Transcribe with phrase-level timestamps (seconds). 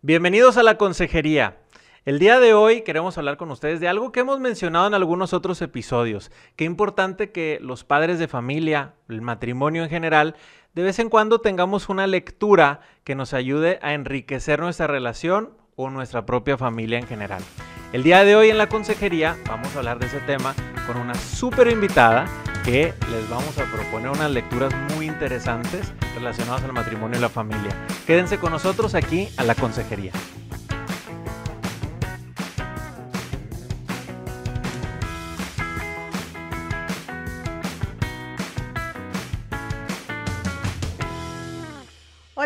[0.00, 1.56] Bienvenidos a la consejería.
[2.04, 5.32] El día de hoy queremos hablar con ustedes de algo que hemos mencionado en algunos
[5.32, 6.30] otros episodios.
[6.54, 10.36] Qué importante que los padres de familia, el matrimonio en general,
[10.72, 15.90] de vez en cuando tengamos una lectura que nos ayude a enriquecer nuestra relación o
[15.90, 17.42] nuestra propia familia en general.
[17.92, 20.54] El día de hoy en la consejería vamos a hablar de ese tema
[20.86, 22.28] con una súper invitada
[22.70, 27.70] que les vamos a proponer unas lecturas muy interesantes relacionadas al matrimonio y la familia.
[28.06, 30.12] Quédense con nosotros aquí a la consejería.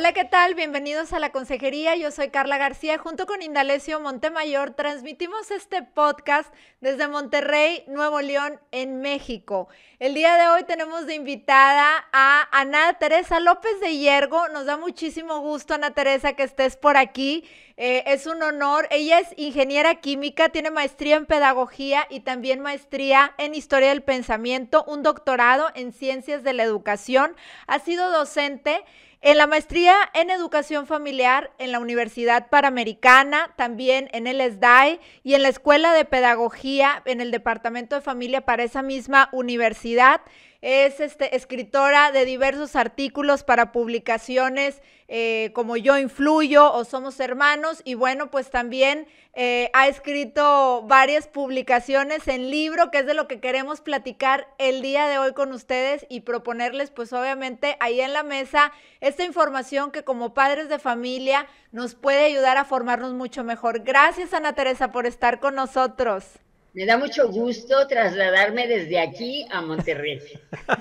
[0.03, 0.57] Hola, ¿qué tal?
[0.57, 1.95] Bienvenidos a la consejería.
[1.95, 2.99] Yo soy Carla García.
[2.99, 9.69] Junto con Indalecio Montemayor transmitimos este podcast desde Monterrey, Nuevo León, en México.
[10.01, 14.49] El día de hoy tenemos de invitada a Ana Teresa López de Hiergo.
[14.49, 17.45] Nos da muchísimo gusto, Ana Teresa, que estés por aquí.
[17.77, 18.89] Eh, es un honor.
[18.91, 24.83] Ella es ingeniera química, tiene maestría en pedagogía y también maestría en historia del pensamiento,
[24.89, 27.37] un doctorado en ciencias de la educación.
[27.69, 28.85] Ha sido docente
[29.23, 35.35] en la maestría en educación familiar en la Universidad Panamericana, también en el SDAI y
[35.35, 40.23] en la Escuela de Pedagogía en el Departamento de Familia para esa misma universidad.
[40.63, 47.83] Es este, escritora de diversos artículos para publicaciones eh, como Yo Influyo o Somos Hermanos.
[47.85, 53.27] Y bueno, pues también eh, ha escrito varias publicaciones en libro, que es de lo
[53.27, 58.13] que queremos platicar el día de hoy con ustedes y proponerles, pues obviamente ahí en
[58.13, 63.43] la mesa, esta información que como padres de familia nos puede ayudar a formarnos mucho
[63.43, 63.81] mejor.
[63.81, 66.39] Gracias, Ana Teresa, por estar con nosotros.
[66.75, 70.21] Me da mucho gusto trasladarme desde aquí a Monterrey.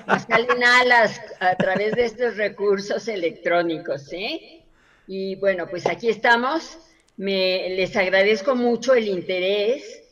[0.06, 4.64] Me salen alas a través de estos recursos electrónicos, ¿eh?
[5.06, 6.78] Y bueno, pues aquí estamos.
[7.18, 10.02] Me, les agradezco mucho el interés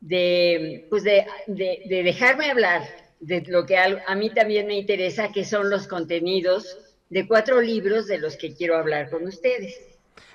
[0.00, 2.82] de, pues de, de, dejarme hablar
[3.20, 6.78] de lo que a, a mí también me interesa, que son los contenidos
[7.10, 9.91] de cuatro libros de los que quiero hablar con ustedes.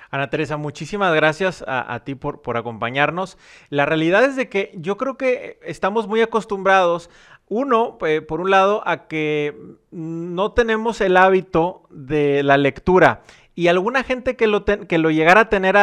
[0.10, 3.38] Ana Teresa, muchísimas gracias a, ti por, acompañarnos.
[3.70, 7.10] La realidad es de que yo creo que estamos muy acostumbrados,
[7.50, 7.98] uno,
[8.28, 9.56] por un lado, a que
[9.92, 13.24] no tenemos el hábito de la lectura.
[13.56, 15.76] Y alguna gente que lo, que lo llegara a tener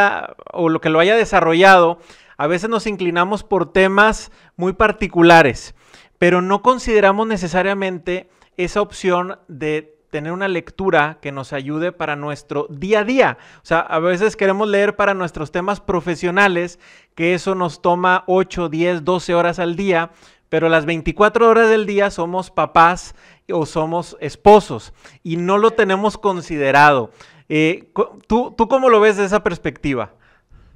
[0.52, 1.98] o lo que lo haya desarrollado,
[2.36, 5.74] a veces nos inclinamos por temas muy particulares,
[6.18, 12.68] pero no consideramos necesariamente esa opción de tener una lectura que nos ayude para nuestro
[12.70, 13.38] día a día.
[13.56, 16.78] O sea, a veces queremos leer para nuestros temas profesionales,
[17.16, 20.12] que eso nos toma 8, 10, 12 horas al día,
[20.48, 23.16] pero las 24 horas del día somos papás
[23.50, 24.92] o somos esposos
[25.24, 27.10] y no lo tenemos considerado.
[27.48, 27.88] Eh,
[28.28, 30.12] ¿tú, ¿Tú cómo lo ves de esa perspectiva?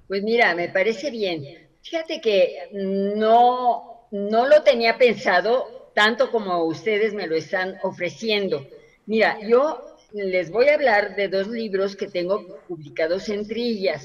[0.09, 1.45] Pues mira, me parece bien.
[1.83, 8.67] Fíjate que no, no lo tenía pensado tanto como ustedes me lo están ofreciendo.
[9.09, 14.05] Mira, yo les voy a hablar de dos libros que tengo publicados en Trillas.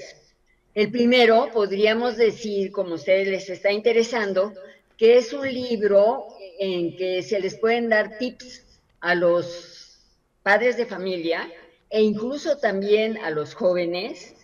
[0.74, 4.54] El primero, podríamos decir, como a ustedes les está interesando,
[4.98, 6.28] que es un libro
[6.58, 8.64] en que se les pueden dar tips
[9.02, 10.00] a los
[10.42, 11.52] padres de familia
[11.90, 14.36] e incluso también a los jóvenes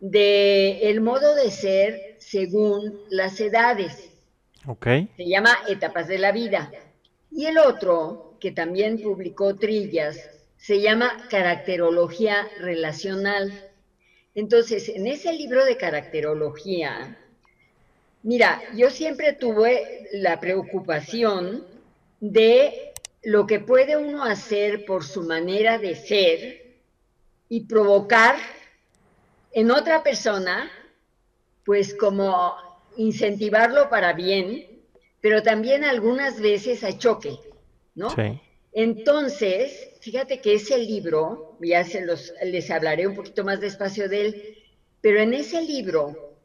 [0.00, 4.08] de el modo de ser según las edades.
[4.66, 5.10] Okay.
[5.18, 6.70] Se llama Etapas de la Vida.
[7.30, 13.70] Y el otro que también publicó Trillas, se llama Caracterología Relacional.
[14.34, 17.18] Entonces, en ese libro de caracterología,
[18.22, 21.64] mira, yo siempre tuve la preocupación
[22.20, 26.76] de lo que puede uno hacer por su manera de ser
[27.48, 28.36] y provocar
[29.52, 30.70] en otra persona,
[31.64, 32.54] pues como
[32.96, 34.66] incentivarlo para bien,
[35.20, 37.38] pero también algunas veces a choque.
[37.98, 38.14] ¿No?
[38.72, 44.26] Entonces, fíjate que ese libro, ya se los, les hablaré un poquito más despacio de
[44.26, 44.56] él,
[45.00, 46.36] pero en ese libro,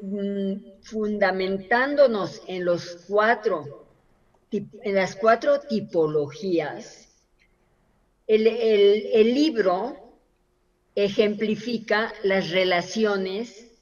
[0.00, 3.84] mm, fundamentándonos en los cuatro,
[4.52, 7.08] en las cuatro tipologías,
[8.28, 9.96] el, el libro
[10.94, 13.72] ejemplifica las relaciones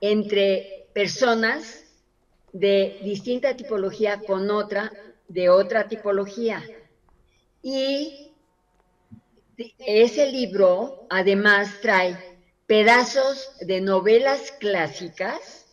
[0.00, 1.84] entre personas
[2.54, 4.90] de distinta tipología con otra
[5.28, 6.64] de otra tipología.
[7.62, 8.32] Y
[9.78, 12.16] ese libro además trae
[12.66, 15.66] pedazos de novelas clásicas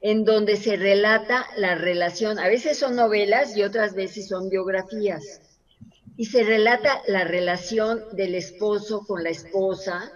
[0.00, 5.40] en donde se relata la relación, a veces son novelas y otras veces son biografías,
[6.18, 10.12] y se relata la relación del esposo con la esposa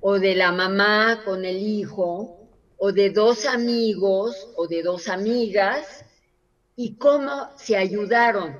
[0.00, 2.42] o de la mamá con el hijo,
[2.76, 6.04] o de dos amigos o de dos amigas,
[6.82, 8.58] y cómo se ayudaron,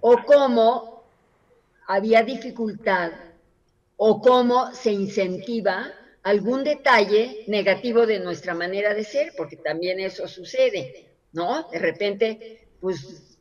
[0.00, 1.04] o cómo
[1.86, 3.12] había dificultad,
[3.98, 10.26] o cómo se incentiva algún detalle negativo de nuestra manera de ser, porque también eso
[10.26, 11.68] sucede, ¿no?
[11.70, 13.36] De repente, pues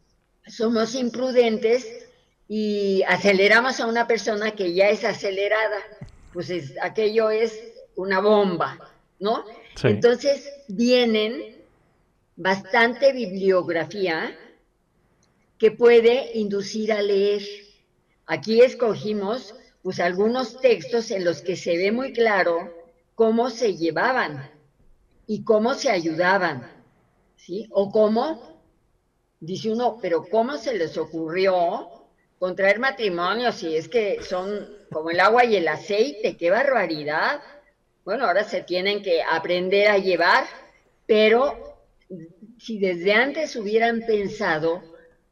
[0.45, 2.09] somos imprudentes
[2.49, 5.77] y aceleramos a una persona que ya es acelerada,
[6.33, 7.57] pues aquello es
[7.95, 8.77] una bomba,
[9.17, 9.45] ¿no?
[9.81, 11.54] Entonces vienen
[12.35, 14.37] bastante bibliografía
[15.57, 17.41] que puede inducir a leer.
[18.25, 22.73] Aquí escogimos pues algunos textos en los que se ve muy claro
[23.13, 24.49] cómo se llevaban
[25.27, 26.69] y cómo se ayudaban,
[27.35, 27.67] ¿sí?
[27.71, 28.61] O cómo,
[29.39, 31.89] dice uno, pero ¿cómo se les ocurrió
[32.39, 36.35] contraer matrimonio si es que son como el agua y el aceite?
[36.35, 37.41] ¡Qué barbaridad!
[38.03, 40.45] Bueno, ahora se tienen que aprender a llevar,
[41.05, 41.74] pero
[42.59, 44.83] si desde antes hubieran pensado,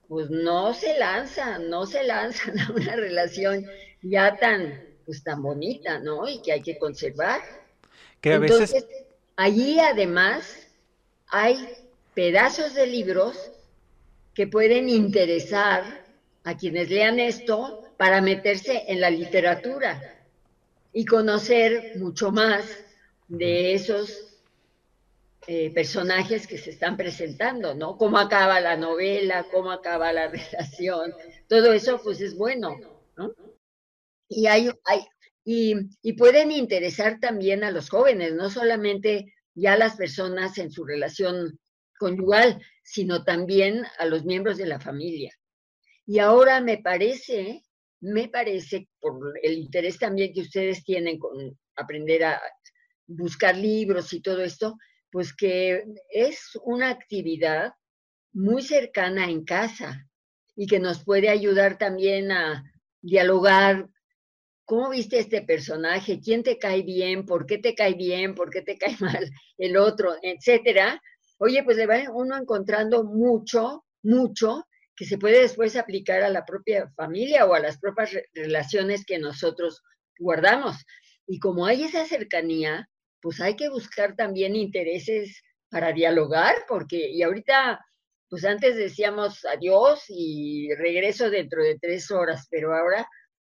[0.08, 3.66] pues no se lanzan, no se lanzan a una relación
[4.02, 6.28] ya tan, pues tan bonita, ¿no?
[6.28, 7.42] Y que hay que conservar.
[8.22, 8.86] Que a Entonces,
[9.36, 10.68] allí además
[11.28, 11.68] hay
[12.14, 13.52] pedazos de libros
[14.34, 16.06] que pueden interesar
[16.44, 20.20] a quienes lean esto para meterse en la literatura
[20.92, 22.66] y conocer mucho más
[23.28, 24.32] de esos
[25.48, 27.98] eh, personajes que se están presentando, ¿no?
[27.98, 31.13] Cómo acaba la novela, cómo acaba la relación,
[31.48, 32.78] todo eso pues es bueno,
[33.18, 33.34] ¿no?
[34.30, 35.01] Y hay, hay
[35.45, 40.86] y, y pueden interesar también a los jóvenes, no solamente ya las personas en su
[40.86, 41.60] relación
[42.00, 45.34] conyugal, sino también a los miembros de la familia.
[46.06, 47.63] Y ahora me parece,
[48.01, 52.42] me parece, por el interés también que ustedes tienen con aprender a
[53.07, 54.78] buscar libros y todo esto,
[55.13, 57.74] pues que es una actividad
[58.33, 60.06] muy cercana en casa
[60.56, 62.63] y que nos puede ayudar también a
[63.01, 63.88] dialogar
[64.65, 66.21] ¿Cómo viste este personaje?
[66.21, 67.25] ¿Quién te cae bien?
[67.25, 68.33] ¿Por qué te cae bien?
[68.33, 70.15] ¿Por qué te cae mal el otro?
[70.21, 71.01] Etcétera.
[71.38, 74.65] Oye, pues le va uno encontrando mucho, mucho
[74.95, 79.19] que se puede después aplicar a la propia familia o a las propias relaciones que
[79.19, 79.81] nosotros
[80.18, 80.77] guardamos.
[81.27, 82.88] Y como hay esa cercanía,
[83.24, 87.80] pues hay que buscar también intereses para dialogar, porque, y ahorita,
[88.30, 93.08] pues antes decíamos adiós y regreso dentro de tres horas, pero ahora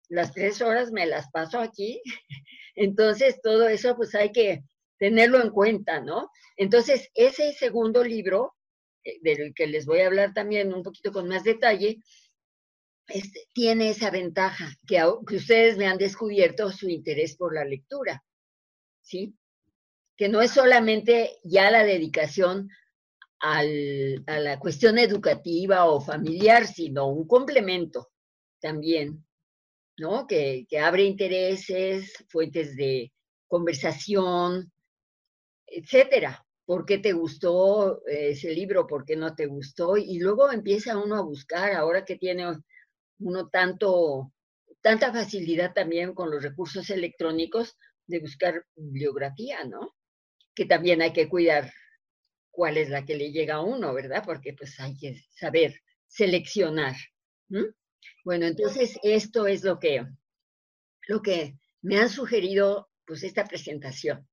[0.08, 2.00] las tres horas me las paso aquí.
[2.76, 4.62] Entonces, todo eso pues hay que
[4.98, 6.30] tenerlo en cuenta, ¿no?
[6.56, 8.54] Entonces, ese segundo libro,
[9.02, 11.98] eh, del que les voy a hablar también un poquito con más detalle,
[13.08, 18.24] este, tiene esa ventaja, que, que ustedes me han descubierto su interés por la lectura,
[19.02, 19.34] ¿sí?
[20.16, 22.68] Que no es solamente ya la dedicación
[23.40, 28.10] al, a la cuestión educativa o familiar, sino un complemento
[28.60, 29.24] también
[29.98, 30.26] ¿no?
[30.26, 33.12] Que, abre intereses, fuentes de
[33.46, 34.72] conversación,
[35.66, 36.44] etcétera.
[36.66, 38.86] ¿Por qué te gustó ese libro?
[38.86, 39.96] ¿Por qué no te gustó?
[39.96, 42.46] Y luego empieza uno a buscar, ahora que tiene
[43.18, 44.32] uno tanto,
[44.80, 47.76] tanta facilidad también con los recursos electrónicos
[48.06, 49.94] de buscar bibliografía, ¿no?
[50.54, 51.72] Que también hay que cuidar
[52.50, 54.22] cuál es la que le llega a uno, ¿verdad?
[54.24, 55.74] Porque pues hay que saber
[56.06, 56.94] seleccionar.
[58.24, 60.06] Bueno, entonces esto es lo que,
[61.08, 64.26] lo que me han sugerido pues esta presentación.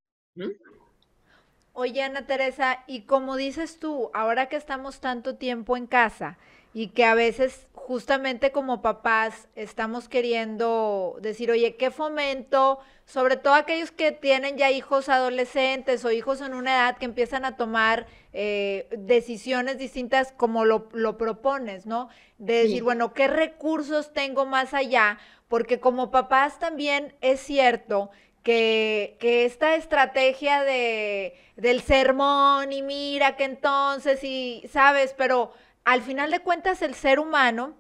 [1.73, 6.37] Oye, Ana Teresa, y como dices tú, ahora que estamos tanto tiempo en casa
[6.73, 12.79] y que a veces justamente como papás estamos queriendo decir, oye, ¿qué fomento?
[13.05, 17.43] Sobre todo aquellos que tienen ya hijos adolescentes o hijos en una edad que empiezan
[17.43, 20.87] a tomar eh, decisiones distintas como lo,
[21.17, 22.07] propones, ¿no?
[22.37, 25.19] De decir, bueno, ¿qué recursos tengo más allá?
[25.49, 28.09] Porque como papás también es cierto
[28.43, 35.51] que, que, esta estrategia de, del sermón y mira que entonces y sabes, pero
[35.83, 37.73] al final de cuentas el ser humano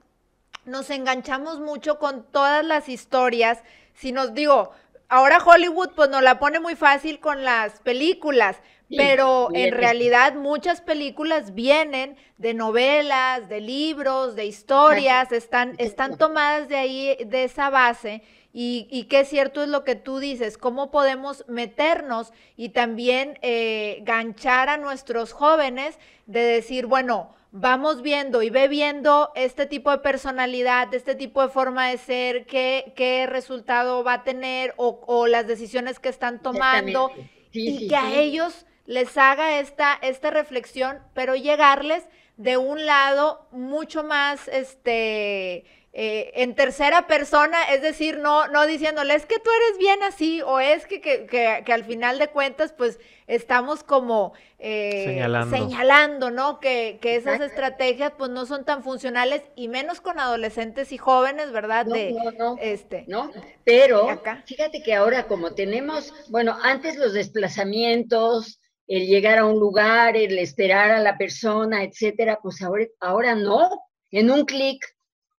[0.65, 3.59] nos enganchamos mucho con todas las historias.
[3.93, 4.71] Si nos digo,
[5.09, 8.57] ahora Hollywood pues nos la pone muy fácil con las películas,
[8.89, 16.67] pero en realidad muchas películas vienen de novelas, de libros, de historias, están, están tomadas
[16.67, 18.21] de ahí, de esa base.
[18.53, 23.99] Y, y qué cierto es lo que tú dices, cómo podemos meternos y también eh,
[24.01, 29.97] ganchar a nuestros jóvenes de decir, bueno, vamos viendo y ve viendo este tipo de
[29.99, 35.47] personalidad, este tipo de forma de ser, qué, qué resultado va a tener o, las
[35.47, 37.11] decisiones que están tomando
[37.51, 44.03] y que a ellos les haga esta, esta reflexión, pero llegarles de un lado mucho
[44.03, 49.77] más, este, eh, en tercera persona, es decir, no, no diciéndole, es que tú eres
[49.77, 55.03] bien así, o es que, que, que, al final de cuentas, pues estamos como eh,
[55.05, 55.57] señalando.
[55.57, 56.31] señalando.
[56.31, 56.59] ¿no?
[56.61, 61.51] Que, que esas estrategias pues no son tan funcionales y menos con adolescentes y jóvenes,
[61.51, 61.85] ¿verdad?
[61.85, 63.29] No, no, no, este, no,
[63.65, 64.07] pero
[64.45, 70.37] fíjate que ahora como tenemos, bueno, antes los desplazamientos, el llegar a un lugar, el
[70.39, 73.69] esperar a la persona, etcétera, pues ahora, ahora no,
[74.11, 74.83] en un clic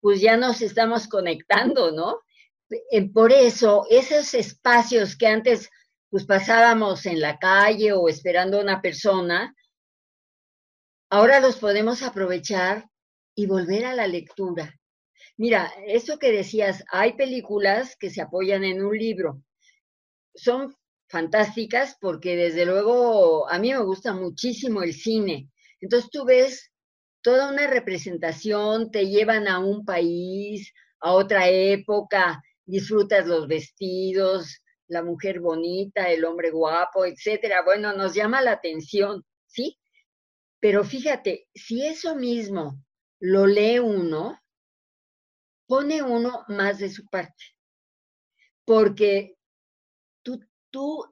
[0.03, 2.21] pues ya nos estamos conectando, ¿no?
[2.91, 5.71] Eh, por eso, esos espacios que antes
[6.11, 9.55] pues pasábamos en la calle o esperando a una persona,
[11.09, 12.91] ahora los podemos aprovechar
[13.35, 14.79] y volver a la lectura.
[15.39, 19.43] Mira, eso que decías, hay películas que se apoyan en un libro.
[20.35, 20.77] Son
[21.09, 25.49] fantásticas porque desde luego a mí me gusta muchísimo el cine.
[25.81, 26.72] Entonces tú ves
[27.23, 35.03] toda una representación, te llevan a un país, a otra época, disfrutas los vestidos, la
[35.03, 37.63] mujer bonita, el hombre guapo, etcétera.
[37.65, 39.79] Bueno, nos llama la atención, ¿sí?
[40.61, 42.81] Pero fíjate, si eso mismo
[43.21, 44.39] lo lee uno,
[45.67, 47.45] pone uno más de su parte.
[48.65, 49.37] Porque
[50.23, 51.05] tú, tú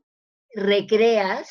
[0.55, 1.50] recreas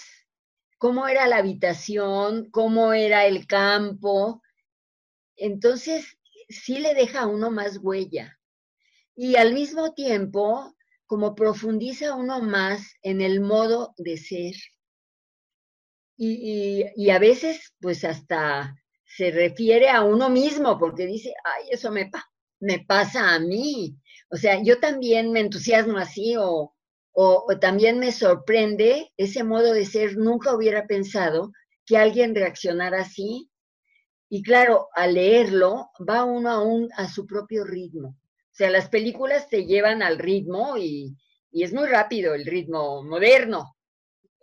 [0.78, 4.42] cómo era la habitación, cómo era el campo,
[5.40, 6.18] entonces,
[6.50, 8.38] sí le deja a uno más huella.
[9.16, 14.54] Y al mismo tiempo, como profundiza uno más en el modo de ser.
[16.18, 22.12] Y, a veces, pues hasta se refiere a uno mismo, porque dice, ay, eso me,
[22.60, 23.96] me pasa a mí.
[24.30, 26.76] O sea, yo también me entusiasmo así o,
[27.14, 30.18] o, también me sorprende ese modo de ser.
[30.18, 31.52] Nunca hubiera pensado
[31.86, 33.50] que alguien reaccionara así
[34.30, 38.10] y claro, al leerlo va uno aún a su propio ritmo.
[38.10, 41.16] O sea, las películas te llevan al ritmo y,
[41.52, 43.76] es muy rápido el ritmo moderno.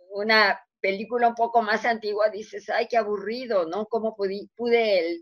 [0.09, 3.85] Una película un poco más antigua dices, ay, qué aburrido, ¿no?
[3.85, 5.21] ¿Cómo pude, pude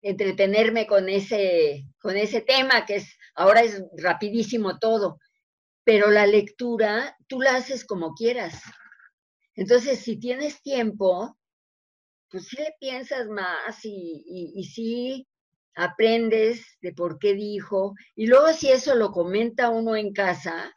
[0.00, 5.18] entretenerme con ese, con ese tema que es, ahora es rapidísimo todo?
[5.82, 8.62] Pero la lectura, tú la haces como quieras.
[9.54, 11.36] Entonces, si tienes tiempo,
[12.30, 15.26] pues sí le piensas más y, y, sí
[15.74, 17.94] aprendes de por qué dijo.
[18.14, 20.72] Y luego si eso lo comenta uno en casa,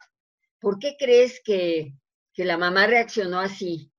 [0.60, 1.94] ¿por qué crees que,
[2.32, 3.90] que la mamá reaccionó así?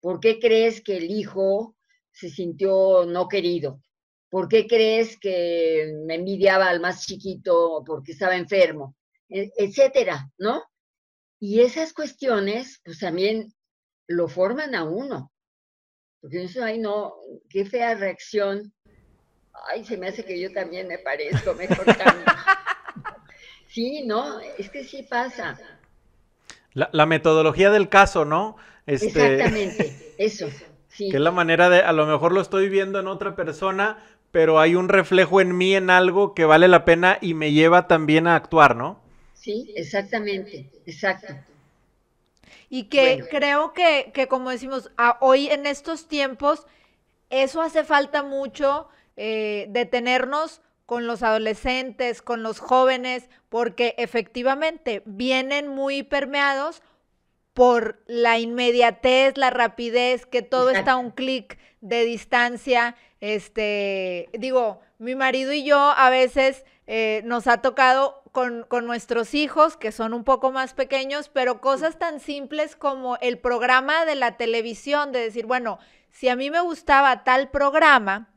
[0.00, 1.76] ¿Por qué crees que el hijo
[2.12, 3.80] se sintió no querido?
[4.28, 8.94] ¿Por qué crees que me envidiaba al más chiquito porque estaba enfermo?
[9.28, 10.62] E, etcétera, ¿no?
[11.40, 13.52] Y esas cuestiones, pues también
[14.06, 15.32] lo forman a uno.
[16.20, 17.14] Porque eso, ay, no,
[17.48, 18.72] qué fea reacción.
[19.68, 21.86] Ay, se me hace que yo también me parezco, mejor
[23.68, 25.58] sí, no, es que sí pasa.
[26.74, 28.56] La, metodología del caso, ¿no?
[28.86, 30.48] Este, Exactamente, eso.
[30.88, 31.10] Sí.
[31.10, 33.98] Que es la manera de, a lo mejor lo estoy viendo en otra persona,
[34.30, 37.88] pero hay un reflejo en mí en algo que vale la pena y me lleva
[37.88, 39.00] también a actuar, ¿no?
[39.32, 41.34] Sí, exactamente, exacto.
[42.68, 46.66] Y que creo que, que, como decimos, hoy en estos tiempos,
[47.30, 55.68] eso hace falta mucho, eh, detenernos con los adolescentes, con los jóvenes, porque efectivamente vienen
[55.68, 56.82] muy permeados
[57.54, 62.96] por la inmediatez, la rapidez, que todo está a un clic de distancia.
[63.20, 69.78] Este, digo, mi marido y yo a veces eh, nos ha tocado con, nuestros hijos,
[69.78, 74.36] que son un poco más pequeños, pero cosas tan simples como el programa de la
[74.36, 75.78] televisión, de decir, bueno,
[76.10, 78.28] si a mí me gustaba tal programa,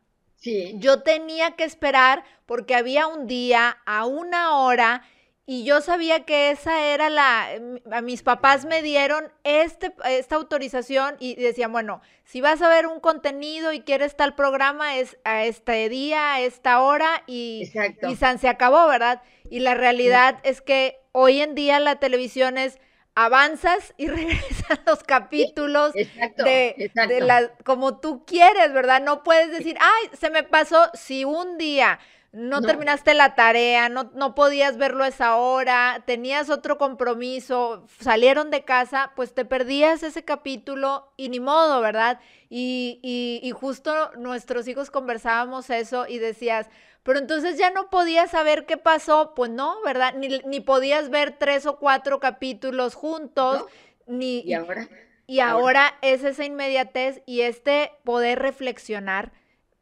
[0.75, 5.03] yo tenía que esperar porque había un día a una hora
[5.51, 7.49] y yo sabía que esa era la,
[7.89, 12.85] a mis papás me dieron este, esta autorización y decían, bueno, si vas a ver
[12.85, 17.67] un contenido y quieres tal programa, es a este día, a esta hora y,
[18.07, 19.23] y San se acabó, ¿verdad?
[19.49, 22.77] Y la realidad es que hoy en día la televisión es
[23.15, 29.01] avanzas y regresan los capítulos de, de la, como tú quieres, ¿verdad?
[29.01, 31.97] No puedes decir, ay, se me pasó, si un día
[32.31, 38.51] no, terminaste la tarea, no, no podías verlo a esa hora, tenías otro compromiso, salieron
[38.51, 42.19] de casa, pues te perdías ese capítulo y ni modo, ¿verdad?
[42.49, 46.69] Y, y, y justo nuestros hijos conversábamos eso y decías,
[47.01, 50.13] pero entonces ya no podías saber qué pasó, pues no, ¿verdad?
[50.15, 53.65] Ni, ni podías ver tres o cuatro capítulos juntos,
[54.05, 54.41] ni...
[54.41, 54.87] ¿Y ahora?
[55.25, 59.31] Y ahora, es esa inmediatez y este poder reflexionar,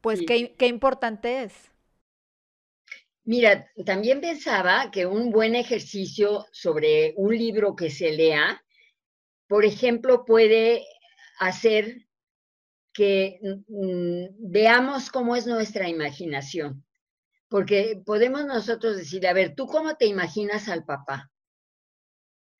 [0.02, 1.54] pues qué, qué importante es.
[3.28, 8.64] Mira, también pensaba que un buen ejercicio sobre un libro que se lea,
[9.50, 10.86] por ejemplo, puede
[11.38, 12.08] hacer
[12.94, 16.86] que mm, veamos cómo es nuestra imaginación.
[17.50, 21.30] Porque podemos nosotros decir, a ver, ¿tú cómo te imaginas al papá?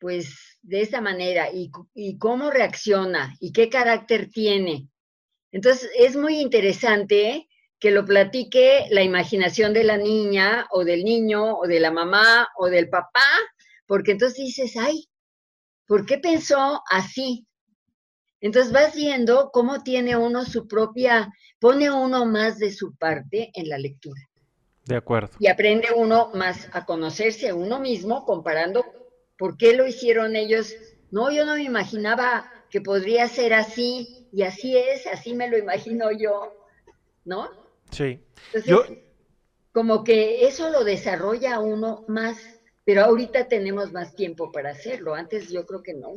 [0.02, 4.90] Pues de esta manera, y, y cómo reacciona, y qué carácter tiene.
[5.54, 7.47] Entonces, es muy interesante
[7.80, 12.48] que lo platique la imaginación de la niña o del niño o de la mamá
[12.58, 13.26] o del papá,
[13.86, 15.08] porque entonces dices, ay,
[15.86, 17.46] ¿por qué pensó así?
[18.42, 23.70] Entonces vas viendo cómo tiene uno su propia, pone uno más de su parte en
[23.70, 24.22] la lectura.
[24.86, 25.36] De acuerdo.
[25.40, 28.86] Y aprende uno más a conocerse a uno mismo comparando
[29.38, 30.74] por qué lo hicieron ellos.
[31.12, 35.58] No, yo no me imaginaba que podría ser así y así es, así me lo
[35.58, 36.54] imagino yo,
[37.26, 37.67] ¿no?
[37.92, 38.20] Sí.
[38.66, 38.84] yo...
[39.72, 42.38] como que eso lo desarrolla uno más,
[42.86, 45.16] pero ahorita tenemos más tiempo para hacerlo.
[45.16, 46.16] Antes yo creo que no.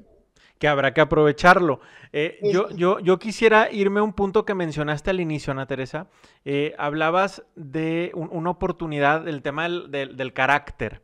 [0.58, 1.80] Que habrá que aprovecharlo.
[2.12, 6.08] Eh, yo, yo, yo, quisiera irme a un punto que mencionaste al inicio, Ana Teresa.
[6.44, 11.00] Eh, hablabas de una oportunidad del tema del, del, carácter.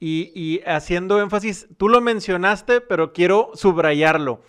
[0.00, 4.42] Y, y, haciendo énfasis, tú lo mencionaste, pero quiero subrayarlo,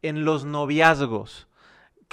[0.00, 1.48] en los noviazgos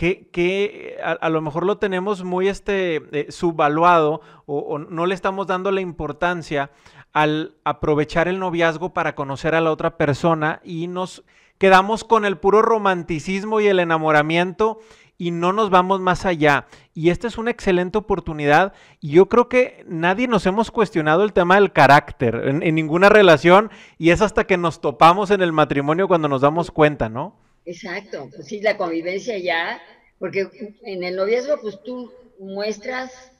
[0.01, 5.71] que, a, lo mejor lo tenemos muy este, eh, subvaluado o, no le estamos dando
[5.71, 6.71] la importancia
[7.13, 11.23] al aprovechar el noviazgo para conocer a la otra persona y nos
[11.59, 14.79] quedamos con el puro romanticismo y el enamoramiento
[15.19, 16.65] y no nos vamos más allá.
[16.95, 18.73] Y esta es una excelente oportunidad.
[18.99, 23.09] Y yo creo que nadie nos hemos cuestionado el tema del carácter en, en ninguna
[23.09, 27.35] relación y es hasta que nos topamos en el matrimonio cuando nos damos cuenta, ¿no?
[27.65, 29.81] Exacto, pues sí, la convivencia ya,
[30.19, 30.47] porque
[30.83, 33.31] en el noviazgo pues tú muestras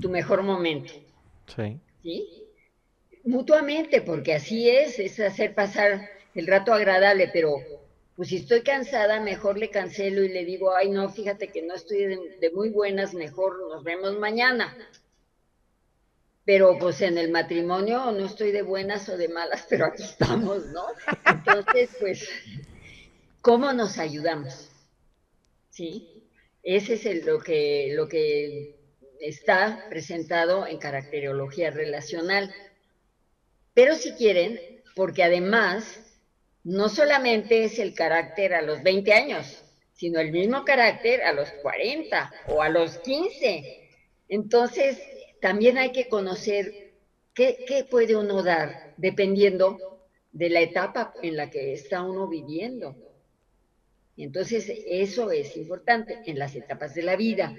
[0.00, 0.92] tu mejor momento.
[1.54, 1.80] Sí.
[2.02, 2.44] ¿Sí?
[3.24, 7.56] Mutuamente, porque así es, es hacer pasar el rato agradable, pero
[8.18, 11.74] pues si estoy cansada, mejor le cancelo y le digo, ay no, fíjate que no
[11.74, 14.76] estoy de, muy buenas, mejor nos vemos mañana.
[16.44, 20.66] Pero pues en el matrimonio no estoy de buenas o de malas, pero aquí estamos,
[20.66, 20.86] ¿no?
[21.26, 22.28] Entonces, pues
[23.48, 24.68] ¿Cómo nos ayudamos?
[25.70, 26.28] ¿Sí?
[26.62, 28.76] Ese es lo, que, lo que
[29.20, 32.54] está presentado en caracterología relacional.
[33.72, 34.60] Pero si quieren,
[34.94, 35.98] porque además
[36.62, 41.50] no solamente es el carácter a los 20 años, sino el mismo carácter a los
[41.62, 43.88] 40 o a los 15.
[44.28, 45.00] Entonces,
[45.40, 46.92] también hay que conocer
[47.32, 49.78] qué, qué puede uno dar dependiendo
[50.32, 53.07] de la etapa en la que está uno viviendo.
[54.18, 57.54] Y entonces eso es importante en las etapas de la vida.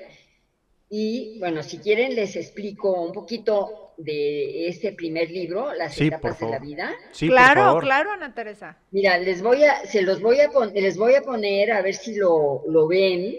[0.90, 6.50] Y bueno, si quieren les explico un poquito de este primer libro, Las etapas de
[6.50, 6.94] la vida.
[7.14, 8.78] Sí, claro, claro, Ana Teresa.
[8.92, 11.96] Mira, les voy a, se los voy a poner, les voy a poner a ver
[11.96, 13.38] si lo, ven.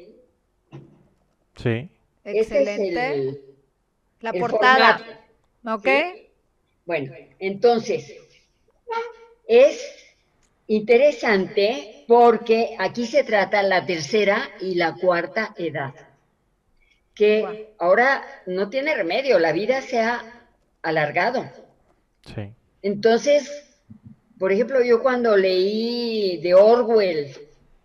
[1.57, 1.91] Sí.
[2.25, 3.41] Este Excelente.
[4.21, 5.27] la portada.
[5.67, 5.89] ¿Ok?
[6.87, 8.15] Bueno, entonces,
[9.47, 9.79] es
[10.69, 15.95] interesante porque aquí se trata la tercera y la cuarta edad,
[17.15, 20.49] que ahora no tiene remedio, la vida se ha
[20.83, 21.49] alargado.
[22.35, 22.53] Sí.
[22.83, 23.65] Entonces,
[24.41, 27.33] por ejemplo, yo cuando leí de Orwell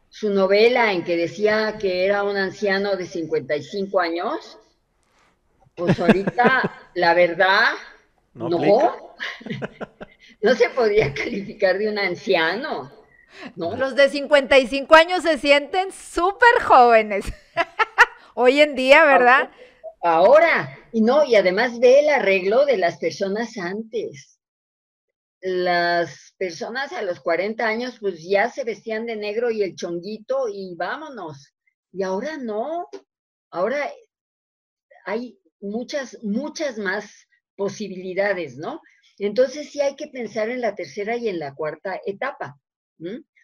[0.09, 4.57] su novela en que decía que era un anciano de 55 años,
[5.75, 7.73] pues ahorita la verdad
[8.33, 8.59] no, no,
[10.41, 13.04] no se podía calificar de un anciano.
[13.56, 13.76] ¿No?
[13.76, 17.26] Los de 55 años se sienten súper jóvenes.
[18.34, 19.50] Hoy en día, ¿verdad?
[20.02, 24.39] Ahora, y no, y además ve el arreglo de las personas antes.
[25.41, 30.48] Las personas a los 40 años, pues ya se vestían de negro y el chonguito
[30.48, 31.54] y vámonos.
[31.91, 32.88] Y ahora no.
[33.52, 33.89] Ahora
[35.06, 38.82] hay muchas, muchas más posibilidades, ¿no?
[39.17, 42.60] Entonces sí hay que pensar en la tercera y en la cuarta etapa.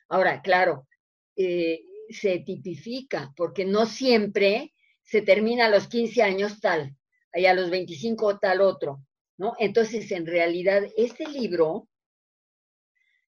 [0.10, 0.88] Ahora, claro,
[1.36, 6.96] eh, se tipifica, porque no siempre se termina a los 15 años tal.
[7.34, 9.06] y a los 25 tal otro,
[9.38, 9.54] ¿no?
[9.58, 11.88] Entonces, en realidad, este libro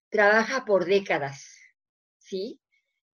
[0.10, 1.46] trabaja por décadas,
[2.20, 2.60] ¿sí?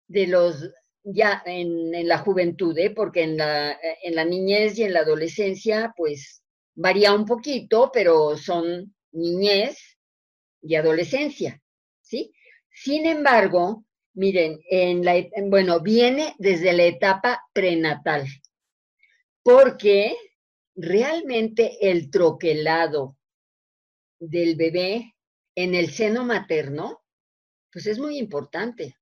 [0.07, 0.71] De los,
[1.03, 2.89] ya en, la juventud, ¿eh?
[2.89, 6.43] porque en la, en la niñez y en la adolescencia, pues
[6.75, 9.97] varía un poquito, pero son niñez
[10.61, 11.61] y adolescencia,
[12.01, 12.33] ¿sí?
[12.81, 15.13] Sin embargo, miren, en la,
[15.47, 18.25] bueno, viene desde la etapa prenatal,
[19.43, 20.15] porque
[20.75, 23.17] realmente el troquelado
[24.17, 25.13] del bebé
[25.55, 27.03] en el seno materno,
[27.69, 28.97] pues es muy importante,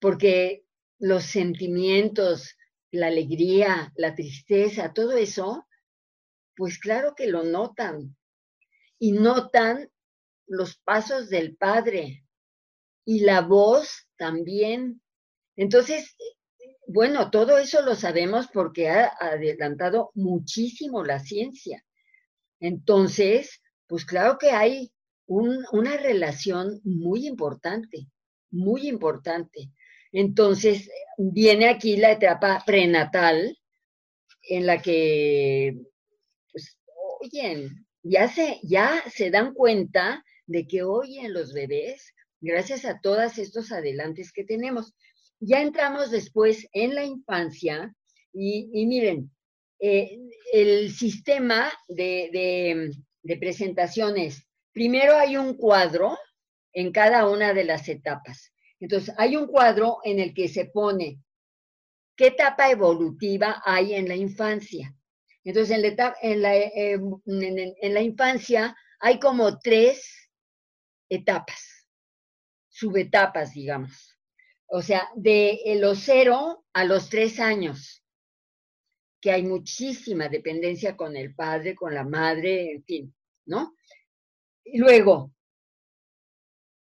[0.00, 0.64] porque
[0.98, 2.56] los sentimientos,
[2.90, 5.68] la alegría, la tristeza, todo eso,
[6.56, 8.16] pues claro que lo notan.
[8.98, 9.88] Y notan
[10.48, 12.23] los pasos del padre
[13.04, 15.00] y la voz también.
[15.56, 16.16] Entonces,
[16.86, 21.84] bueno, todo eso lo sabemos porque ha adelantado muchísimo la ciencia.
[22.60, 24.92] Entonces, pues claro que hay
[25.26, 28.08] una relación muy importante,
[28.50, 29.70] muy importante.
[30.12, 33.58] Entonces, viene aquí la etapa prenatal
[34.42, 35.76] en la que,
[36.52, 36.78] pues,
[37.20, 42.14] oyen, ya se, ya se dan cuenta de que oyen los bebés
[42.44, 44.94] gracias a todos estos adelantes que tenemos.
[45.40, 47.94] Ya entramos después en la infancia
[48.32, 49.30] y, miren,
[49.80, 50.18] eh,
[50.52, 52.90] el sistema de,
[53.22, 56.18] de presentaciones Primero hay un cuadro
[56.72, 58.52] en cada una de las etapas.
[58.80, 61.20] Entonces, hay un cuadro en el que se pone
[62.16, 64.92] qué etapa evolutiva hay en la infancia.
[65.44, 70.28] Entonces, en la, en la, eh, en la infancia hay como tres
[71.08, 71.73] etapas,
[72.84, 74.16] subetapas, digamos.
[74.66, 78.04] O sea, de los cero a los tres años,
[79.20, 83.14] que hay muchísima dependencia con el padre, con la madre, en fin,
[83.46, 83.74] ¿no?
[84.66, 85.32] Luego,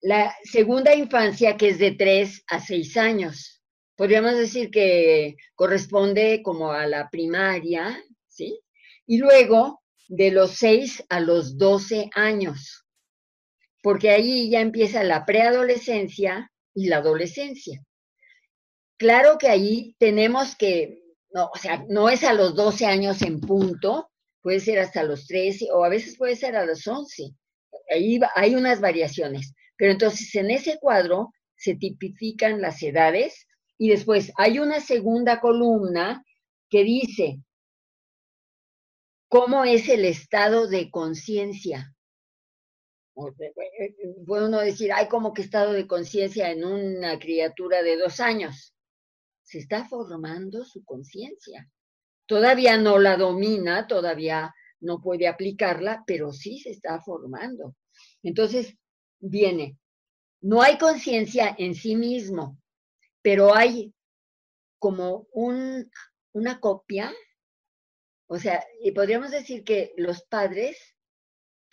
[0.00, 3.62] la segunda infancia, que es de 3 a 6 años.
[3.96, 8.60] Podríamos decir que corresponde como a la primaria, ¿sí?
[9.06, 12.83] Y luego, de los 6 a los 12 años,
[13.84, 17.80] porque ahí ya empieza la preadolescencia y la adolescencia.
[18.98, 23.40] Claro que ahí tenemos que, no, o sea, no es a los 12 años en
[23.40, 24.10] punto,
[24.42, 27.36] puede ser hasta los 13 o a veces puede ser a los 11
[27.90, 29.54] ahí hay unas variaciones.
[29.76, 33.46] Pero entonces en ese cuadro se tipifican las edades
[33.78, 36.24] y después hay una segunda columna
[36.70, 37.40] que dice
[39.28, 41.93] cómo es el estado de conciencia.
[43.14, 48.74] Puede uno decir, hay como que estado de conciencia en una criatura de dos años.
[49.44, 51.70] Se está formando su conciencia.
[52.26, 57.76] Todavía no la domina, todavía no puede aplicarla, pero sí se está formando.
[58.22, 58.74] Entonces,
[59.20, 59.78] viene,
[60.40, 62.58] no hay conciencia en sí mismo,
[63.22, 63.94] pero hay
[64.78, 65.90] como un,
[66.32, 67.12] una copia,
[68.26, 70.93] o sea, y podríamos decir que los padres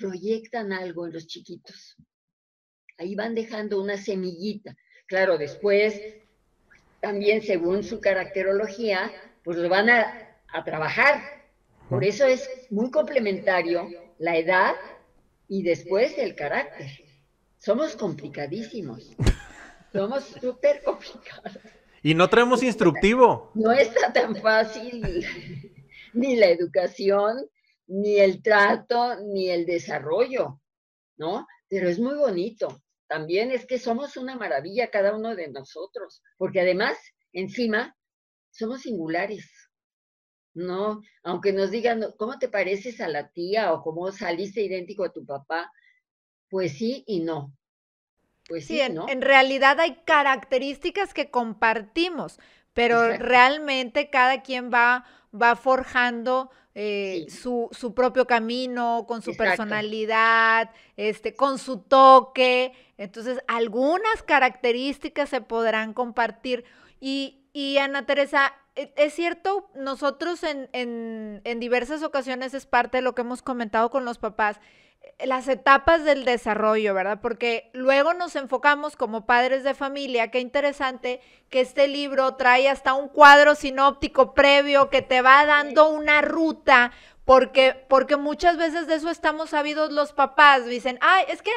[0.02, 1.96] proyectan algo en los chiquitos.
[2.98, 4.76] Ahí van dejando una semillita.
[5.06, 6.02] Claro, después,
[7.00, 9.12] también según su caracterología,
[9.44, 11.42] pues lo van a, a trabajar
[11.92, 14.76] por eso es muy complementario la edad
[15.50, 16.88] y después el carácter.
[17.58, 19.12] Somos complicadísimos.
[19.92, 21.60] Somos súper complicados.
[22.04, 23.52] Y no traemos instructivo.
[23.54, 25.24] No está tan fácil
[26.14, 27.46] ni la educación,
[27.88, 30.62] ni el trato, ni el desarrollo,
[31.18, 31.48] ¿no?
[31.68, 32.82] Pero es muy bonito.
[33.08, 36.98] También es que somos una maravilla cada uno de nosotros, porque además,
[37.34, 37.96] encima,
[38.52, 39.50] somos singulares.
[40.54, 45.12] No, aunque nos digan, ¿cómo te pareces a la tía o cómo saliste idéntico a
[45.12, 45.72] tu papá?
[46.50, 47.54] Pues sí y no.
[48.48, 49.08] Pues sí, en, ¿no?
[49.08, 52.40] en realidad hay características que compartimos,
[52.74, 60.72] pero realmente cada quien va, va forjando eh, su, su, propio camino, con su personalidad,
[60.96, 62.72] este, con su toque.
[62.98, 66.64] Entonces, algunas características se podrán compartir.
[67.02, 73.02] Y, y Ana Teresa, e, es cierto, nosotros en, en, diversas ocasiones es parte de
[73.02, 74.62] lo que hemos comentado con los papás,
[75.26, 77.20] las etapas del desarrollo, ¿verdad?
[77.22, 82.94] Porque luego nos enfocamos como padres de familia, qué interesante que este libro trae hasta
[82.94, 86.92] un cuadro sinóptico previo que te va dando una ruta
[87.26, 91.52] porque, porque muchas veces de eso estamos sabidos los papás, dicen, ay, es que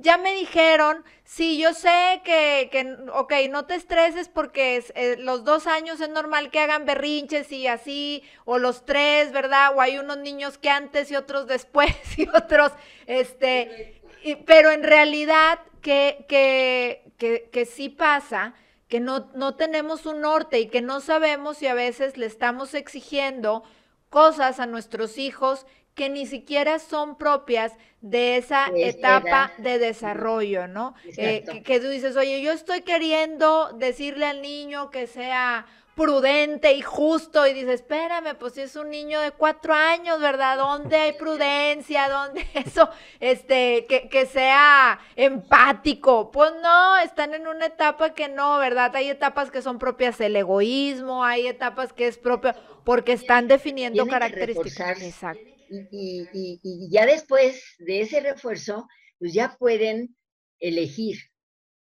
[0.00, 5.44] ya me dijeron, sí, yo sé que, que ok, no te estreses porque eh, los
[5.44, 9.76] dos años es normal que hagan berrinches y así, o los tres, ¿verdad?
[9.76, 12.72] O hay unos niños que antes y otros después y otros,
[13.06, 14.00] este,
[14.46, 18.54] pero en realidad que, que, que, que sí pasa
[18.88, 22.74] que no, no tenemos un norte y que no sabemos y a veces le estamos
[22.74, 23.62] exigiendo
[24.10, 25.64] cosas a nuestros hijos
[26.00, 30.94] que ni siquiera son propias de esa etapa de desarrollo, ¿no?
[31.18, 36.72] Eh, que, que, tú dices, oye, yo estoy queriendo decirle al niño que sea prudente
[36.72, 40.56] y justo y dices, espérame, pues si es un niño de cuatro años, ¿verdad?
[40.56, 42.08] ¿Dónde hay prudencia?
[42.08, 42.88] ¿Dónde eso,
[43.20, 46.30] este, que, que sea empático?
[46.30, 48.96] Pues no, están en una etapa que no, ¿verdad?
[48.96, 54.06] Hay etapas que son propias del egoísmo, hay etapas que es propio, porque están definiendo
[54.06, 55.02] características.
[55.02, 55.59] Exacto.
[55.70, 60.16] Y, y, y ya después de ese refuerzo, pues ya pueden
[60.58, 61.16] elegir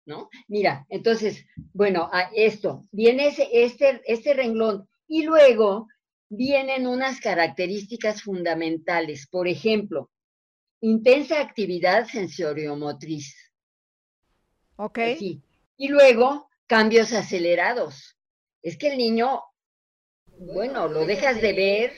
[0.09, 0.31] ¿no?
[0.49, 5.87] Mira, entonces, bueno, a esto, viene ese, este, este renglón y luego
[6.31, 9.29] vienen unas características fundamentales.
[9.31, 10.11] Por ejemplo,
[10.81, 13.37] intensa actividad sensoriomotriz.
[14.77, 14.99] Ok.
[15.19, 15.43] Sí.
[15.77, 18.17] Y luego, cambios acelerados.
[18.63, 19.43] Es que el niño,
[20.39, 21.93] bueno, lo dejas de ver,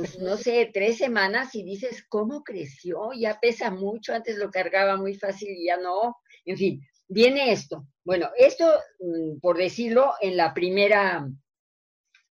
[0.00, 3.10] pues no sé, tres semanas y dices, ¿cómo creció?
[3.12, 6.16] Ya pesa mucho, antes lo cargaba muy fácil y ya no.
[6.46, 7.86] En fin, viene esto.
[8.02, 8.64] Bueno, esto,
[8.98, 11.28] mm, por decirlo, en la primera,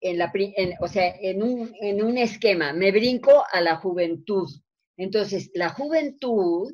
[0.01, 0.33] en la,
[0.79, 4.49] o sea, en un, en un esquema, me brinco a la juventud.
[4.97, 6.73] Entonces, la juventud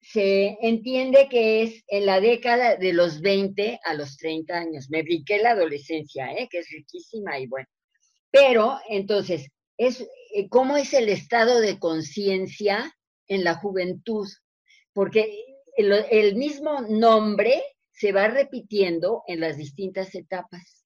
[0.00, 4.90] se entiende que es en la década de los 20 a los 30 años.
[4.90, 6.46] Me brinqué la adolescencia, ¿eh?
[6.48, 7.66] que es riquísima y bueno.
[8.30, 9.48] Pero, entonces,
[9.80, 12.94] es, eh, ¿cómo es el estado de conciencia
[13.28, 14.28] en la juventud?
[14.92, 20.84] Porque el, mismo nombre se va repitiendo en las distintas etapas.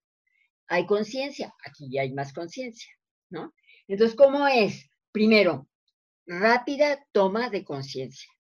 [0.69, 2.89] Hay conciencia, aquí ya hay más conciencia,
[3.31, 3.53] ¿no?
[3.89, 4.89] Entonces, ¿cómo es?
[5.11, 5.69] Primero,
[6.25, 8.31] rápida toma de conciencia.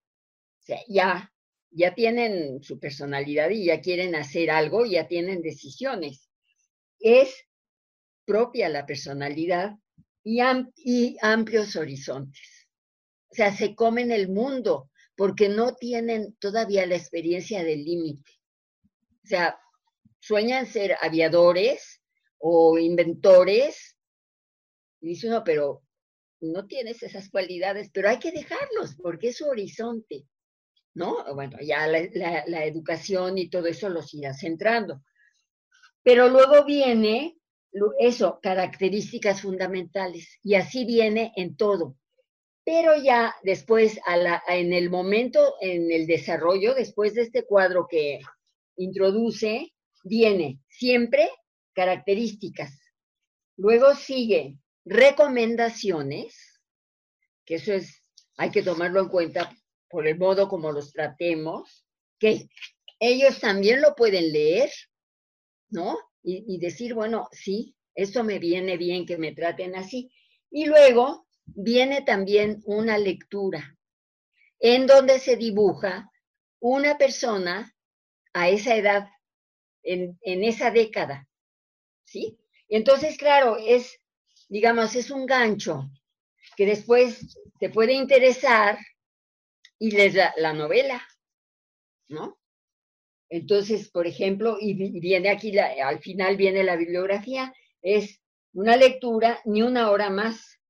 [0.87, 1.33] Ya,
[1.73, 6.31] ya tienen su personalidad y ya quieren hacer algo, ya tienen decisiones.
[7.01, 7.35] Es
[8.25, 9.75] propia la personalidad
[10.25, 12.69] y, amplios horizontes.
[13.29, 18.31] O sea, se comen el mundo, porque no tienen todavía la experiencia del límite.
[19.25, 19.59] O sea,
[20.21, 22.03] sueñan ser aviadores
[22.39, 23.97] o inventores.
[25.01, 25.83] Y dice uno, pero
[26.41, 30.27] no tienes esas cualidades, pero hay que dejarlos porque es su horizonte,
[30.95, 31.35] ¿no?
[31.35, 35.03] Bueno, ya la, la educación y todo eso los irá centrando.
[36.03, 37.39] Pero luego viene
[37.99, 41.97] eso, características fundamentales, y así viene en todo
[42.65, 44.01] pero ya después,
[44.49, 48.21] en el momento, en el desarrollo, después de este cuadro que
[48.77, 51.29] introduce, viene siempre
[51.75, 52.81] características.
[53.57, 56.61] Luego sigue recomendaciones,
[57.45, 58.03] que eso es,
[58.39, 59.55] hay que tomarlo en cuenta
[59.91, 61.85] por el modo como los tratemos,
[62.19, 62.49] que
[62.99, 64.71] ellos también lo pueden leer,
[65.69, 65.99] ¿no?
[66.27, 70.11] Y, decir, bueno, sí, esto me viene bien que me traten así.
[70.51, 73.77] Y luego viene también una lectura
[74.59, 76.11] en donde se dibuja
[76.61, 77.71] una persona
[78.33, 79.11] a esa edad,
[79.83, 81.29] en, esa década,
[82.05, 82.39] ¿sí?
[82.69, 84.01] Entonces, claro, es,
[84.49, 85.91] digamos, es un gancho
[86.57, 88.79] que después te puede interesar
[89.79, 91.07] y lees la, la novela,
[92.09, 92.39] ¿no?
[93.35, 98.21] Entonces, por ejemplo, y viene aquí, al final viene la bibliografía, es
[98.53, 100.61] una lectura ni una hora más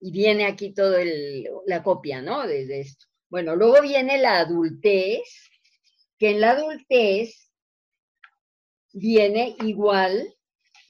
[0.00, 0.96] y viene aquí todo
[1.64, 2.44] la copia, ¿no?
[2.44, 3.06] Desde esto.
[3.28, 5.22] Bueno, luego viene la adultez,
[6.18, 7.52] que en la adultez
[8.92, 10.34] viene igual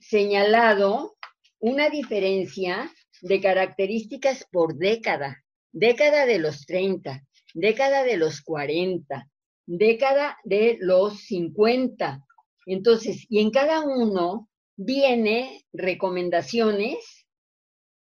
[0.01, 1.19] señalado
[1.59, 5.45] una diferencia de características por década.
[5.73, 7.23] Década de los 30,
[7.53, 9.29] década de los 40,
[9.67, 12.25] década de los 50.
[12.67, 17.23] Entonces, y en cada uno viene recomendaciones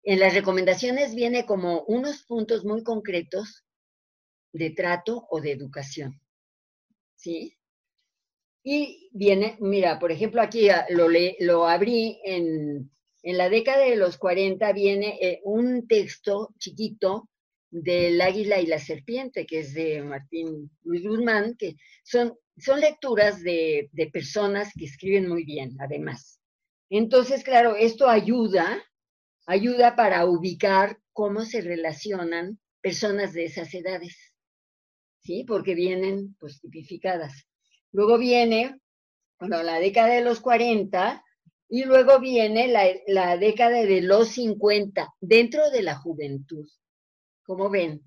[0.03, 3.63] en las recomendaciones viene como unos puntos muy concretos
[4.53, 6.19] de trato o de educación.
[7.15, 7.55] ¿Sí?
[8.63, 11.07] Y viene, mira, por ejemplo, aquí ah, lo,
[11.39, 12.89] lo abrí en,
[13.23, 17.29] en la década de los 40, viene eh, un texto chiquito
[17.71, 23.41] del águila y la serpiente, que es de Martín Luis Guzmán, que son, son lecturas
[23.41, 26.39] de, de personas que escriben muy bien, además.
[26.89, 28.83] Entonces, claro, esto ayuda
[29.49, 34.15] ayuda para ubicar cómo se relacionan personas de esas edades,
[35.23, 35.43] ¿sí?
[35.43, 37.47] Porque vienen pues tipificadas.
[37.91, 38.79] Luego viene,
[39.39, 41.25] bueno, la década de los 40
[41.67, 46.69] y luego viene la, la década de los 50 dentro de la juventud,
[47.49, 48.03] como ven.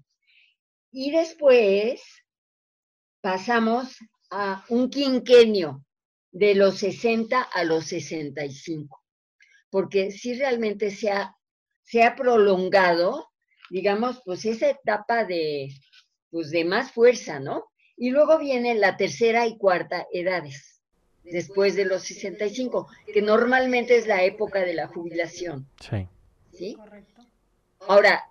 [0.93, 2.01] Y después
[3.21, 3.99] pasamos
[4.31, 5.85] a un quinquenio
[6.31, 9.03] de los 60 a los 65,
[9.69, 11.37] porque si realmente se ha,
[11.83, 13.31] se ha prolongado,
[13.69, 15.71] digamos, pues esa etapa de,
[16.31, 17.65] pues de más fuerza, ¿no?
[17.97, 20.81] Y luego viene la tercera y cuarta edades,
[21.25, 25.67] después de los 65, que normalmente es la época de la jubilación.
[25.81, 26.07] Sí.
[26.53, 26.77] ¿Sí?
[27.89, 28.29] Ahora,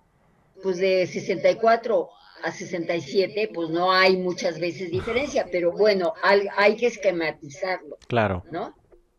[0.62, 2.10] pues de 64
[2.44, 7.98] a 67, pues no hay muchas veces diferencia, pero bueno, hay, hay, que esquematizarlo.
[8.08, 8.44] Claro.
[8.52, 8.76] ¿No?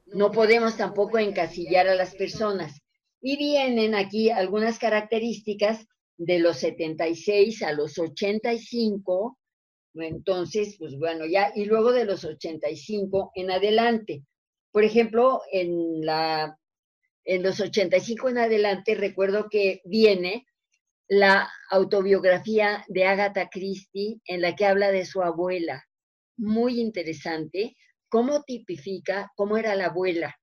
[0.06, 2.80] No podemos tampoco encasillar a las personas.
[3.20, 9.38] Y vienen aquí algunas características de los 76 a los 85,
[9.94, 14.24] entonces, pues bueno, ya, y luego de los 85 en adelante.
[14.70, 16.58] Por ejemplo, en, la,
[17.24, 20.46] en los 85 en adelante, recuerdo que viene
[21.08, 25.84] la autobiografía de Agatha Christie en la que habla de su abuela.
[26.36, 27.76] Muy interesante,
[28.08, 30.36] cómo tipifica cómo era la abuela.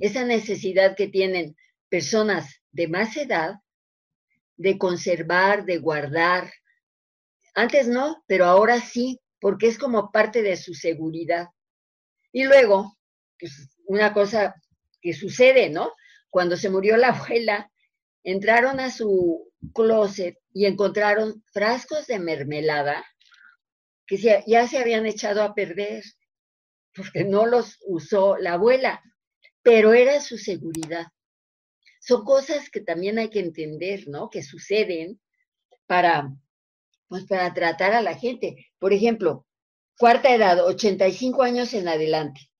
[0.00, 1.54] Esa necesidad que tienen
[1.88, 3.56] personas de más edad
[4.56, 6.52] de conservar, de guardar.
[7.54, 11.48] Antes no, pero ahora sí, porque es como parte de su seguridad.
[12.32, 12.96] Y luego,
[13.38, 14.54] pues, una cosa
[15.00, 15.92] que sucede, ¿no?
[16.30, 17.70] Cuando se murió la abuela,
[18.24, 23.04] entraron a su closet y encontraron frascos de mermelada
[24.06, 26.02] que ya se habían echado a perder
[26.94, 29.02] porque no los usó la abuela,
[29.62, 31.06] pero era su seguridad.
[32.00, 34.28] Son cosas que también hay que entender, ¿no?
[34.28, 35.20] Que suceden
[35.86, 36.30] para,
[37.08, 38.72] pues para tratar a la gente.
[38.78, 39.46] Por ejemplo,
[39.96, 42.50] cuarta edad, 85 años en adelante.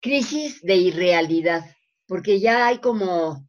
[0.00, 1.64] Crisis de irrealidad,
[2.06, 3.48] porque ya hay como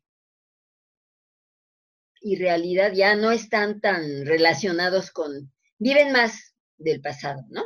[2.26, 7.64] irrealidad, ya no están tan relacionados con, viven más del pasado, ¿no?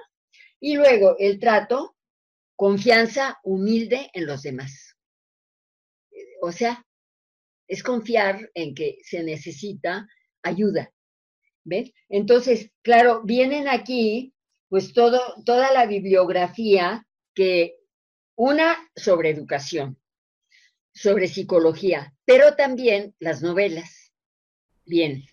[0.60, 1.96] Y luego el trato,
[2.56, 4.98] confianza humilde en los demás.
[6.42, 6.86] O sea,
[7.68, 10.08] es confiar en que se necesita
[10.44, 10.92] ayuda.
[11.64, 11.94] ¿Ven?
[12.10, 14.34] Entonces, claro, vienen aquí
[14.68, 17.78] pues todo, toda la bibliografía que
[18.36, 20.00] una sobre educación,
[20.94, 24.09] sobre psicología, pero también las novelas.
[24.90, 25.24] Bien.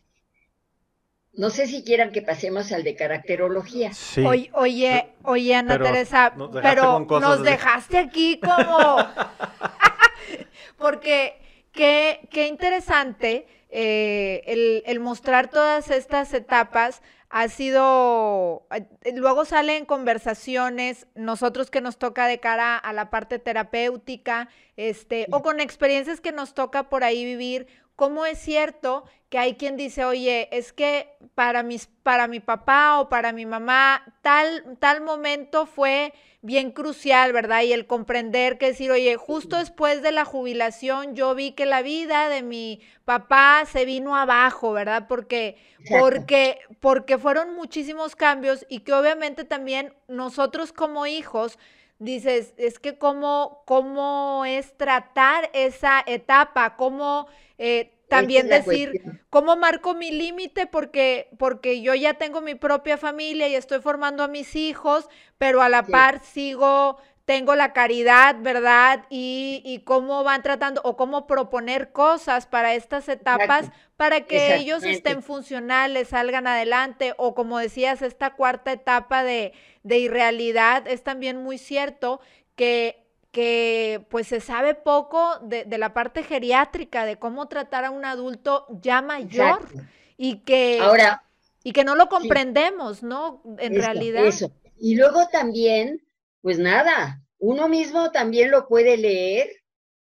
[1.32, 3.92] No sé si quieran que pasemos al de caracterología.
[3.92, 4.24] Sí.
[4.24, 8.98] Oye, oye, oye Ana Teresa, pero nos dejaste aquí como...
[10.78, 11.40] Porque
[11.76, 21.06] Qué, qué interesante eh, el, mostrar todas estas etapas ha sido, eh, luego salen conversaciones,
[21.14, 26.32] nosotros que nos toca de cara a la parte terapéutica, este, o con experiencias que
[26.32, 27.66] nos toca por ahí vivir,
[27.96, 33.00] cómo es cierto que hay quien dice, oye, es que para, mis, para mi papá
[33.00, 37.62] o para mi mamá, tal, tal momento fue bien crucial, ¿verdad?
[37.62, 41.82] Y el comprender que decir, oye, justo después de la jubilación yo vi que la
[41.82, 45.06] vida de mi papá se vino abajo, ¿verdad?
[45.08, 45.56] Porque,
[45.90, 51.58] porque, porque fueron muchísimos cambios y que obviamente también nosotros como hijos,
[51.98, 57.26] dices, es que cómo, cómo es tratar esa etapa, cómo
[57.58, 58.92] eh, también decir
[59.30, 64.22] cómo marco mi límite porque porque yo ya tengo mi propia familia y estoy formando
[64.22, 69.04] a mis hijos, pero a la par sigo tengo la caridad, ¿verdad?
[69.10, 74.84] Y, y, cómo van tratando o cómo proponer cosas para estas etapas para que ellos
[74.84, 81.42] estén funcionales, salgan adelante o como decías, esta cuarta etapa de, de irrealidad es también
[81.42, 82.20] muy cierto
[82.54, 83.05] que
[83.36, 88.66] que pues se sabe poco de, la parte geriátrica, de cómo tratar a un adulto
[88.80, 89.68] ya mayor
[90.16, 91.22] y que, Ahora,
[91.62, 93.42] y que no lo comprendemos, ¿no?
[93.58, 94.24] En realidad.
[94.24, 94.50] Eso.
[94.80, 96.02] Y luego también,
[96.40, 99.50] pues nada, uno mismo también lo puede leer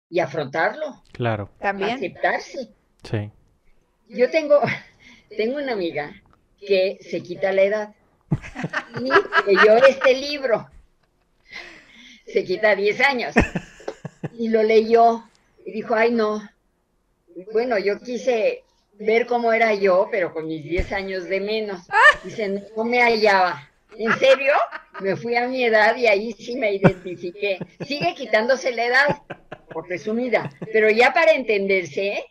[0.08, 1.02] y afrontarlo.
[1.10, 1.50] Claro.
[1.58, 1.96] También.
[1.96, 2.68] Aceptarse.
[3.02, 3.32] Sí.
[4.08, 4.60] Yo tengo,
[5.36, 6.14] tengo una amiga
[6.64, 7.94] que se quita la edad
[9.00, 9.10] y
[9.50, 10.70] leyó este libro
[12.26, 13.34] se quita 10 años.
[14.38, 15.24] Y lo leyó
[15.64, 16.42] y dijo, ay no.
[17.52, 18.64] bueno, yo quise
[18.98, 21.82] ver cómo era yo, pero con mis 10 años de menos.
[22.24, 23.70] Dice, no me hallaba.
[23.98, 24.52] ¿En serio?
[25.00, 27.58] Me fui a mi edad y ahí sí me identifiqué.
[27.86, 29.22] Sigue quitándose la edad,
[29.72, 32.24] por resumida, pero ya para entenderse,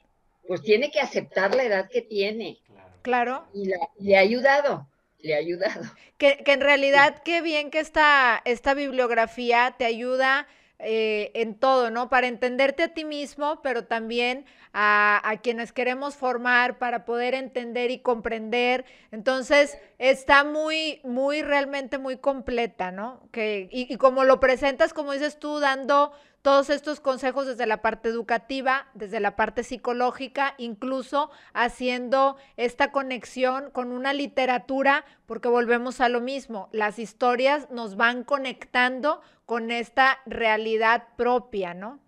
[0.48, 2.60] pues tiene que aceptar la edad que tiene.
[3.02, 3.46] Claro.
[3.54, 4.88] Y le ha ayudado,
[5.26, 5.82] le ha ayudado.
[6.18, 10.48] Que, que en realidad, qué bien que esta, esta bibliografía te ayuda
[10.80, 12.10] eh, en todo, ¿no?
[12.10, 18.00] Para entenderte a ti mismo, pero también a, quienes queremos formar para poder entender y
[18.00, 18.84] comprender.
[19.12, 23.22] Entonces, está muy, muy, realmente muy completa, ¿no?
[23.32, 26.12] Que, y, y como lo presentas, como dices tú, dando
[26.46, 33.72] todos estos consejos desde la parte educativa, desde la parte psicológica, incluso haciendo esta conexión
[33.72, 40.20] con una literatura, porque volvemos a lo mismo, las historias nos van conectando con esta
[40.28, 42.00] realidad propia, ¿no?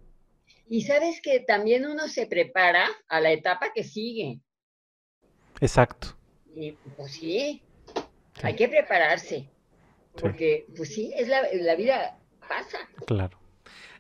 [0.70, 4.40] Y sabes que también uno se prepara a la etapa que sigue.
[5.62, 6.16] Exacto.
[6.56, 7.64] Y pues sí,
[8.44, 9.50] hay que prepararse.
[10.22, 12.78] Porque, pues sí, es la, la vida pasa.
[13.08, 13.47] Claro.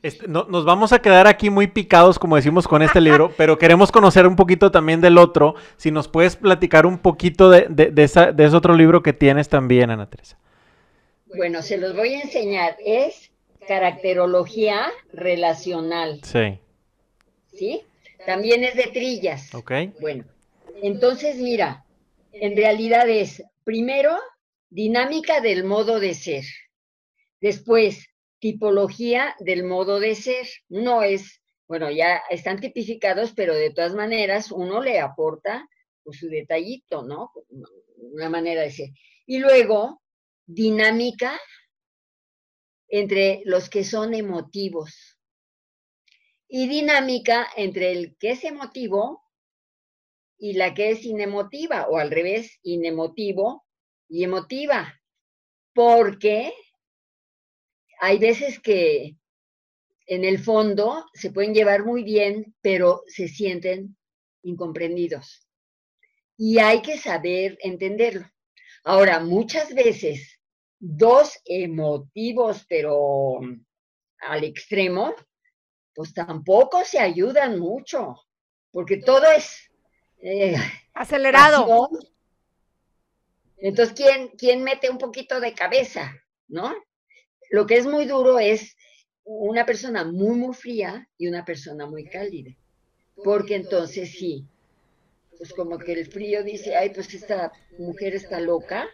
[0.03, 3.57] Este, no, nos vamos a quedar aquí muy picados, como decimos con este libro, pero
[3.57, 5.55] queremos conocer un poquito también del otro.
[5.77, 10.09] Si nos puedes platicar un poquito de, de, ese otro libro que tienes también, Ana
[10.09, 10.37] Teresa.
[11.35, 12.77] Bueno, se los voy a enseñar.
[12.85, 13.31] Es
[13.67, 16.21] caracterología relacional.
[16.23, 16.59] Sí.
[17.53, 17.81] ¿Sí?
[18.25, 19.53] También es de trillas.
[19.53, 19.71] Ok.
[19.99, 20.23] Bueno,
[20.81, 21.85] entonces mira,
[22.33, 24.17] en realidad es, primero,
[24.69, 26.43] dinámica del modo de ser.
[27.41, 28.09] Después,
[28.51, 30.47] tipología del modo de ser.
[30.69, 35.67] No es, bueno, ya están tipificados, pero de todas maneras uno le aporta
[36.01, 37.33] pues, su detallito, ¿no?
[37.97, 38.89] Una manera de ser.
[39.25, 40.01] Y luego,
[40.45, 41.37] dinámica
[42.87, 45.19] entre los que son emotivos.
[46.47, 49.25] Y dinámica entre el que es emotivo
[50.37, 53.65] y la que es inemotiva, o al revés, inemotivo
[54.07, 55.01] y emotiva.
[55.73, 56.53] Porque
[57.99, 59.15] hay veces que
[60.07, 63.97] en el fondo se pueden llevar muy bien, pero se sienten
[64.43, 65.47] incomprendidos.
[66.37, 68.25] Y hay que saber entenderlo.
[68.83, 70.39] Ahora, muchas veces,
[70.79, 73.39] dos emotivos, pero
[74.19, 75.13] al extremo,
[75.93, 78.15] pues tampoco se ayudan mucho,
[78.71, 79.69] porque todo es
[80.21, 80.55] eh,
[80.93, 81.89] acelerado.
[83.57, 86.13] Entonces, ¿quién, ¿quién mete un poquito de cabeza?
[86.47, 86.73] ¿No?
[87.49, 88.75] Lo que es muy duro es
[89.23, 92.51] una persona muy, muy fría y una persona muy cálida.
[93.23, 94.45] Porque entonces sí,
[95.37, 98.87] pues como que el frío dice, ay, pues esta mujer está loca.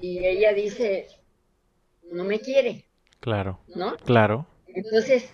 [0.00, 1.06] Y ella dice,
[2.10, 2.84] no me quiere.
[3.20, 3.60] Claro.
[3.74, 3.96] ¿No?
[3.98, 4.46] Claro.
[4.66, 5.30] Entonces,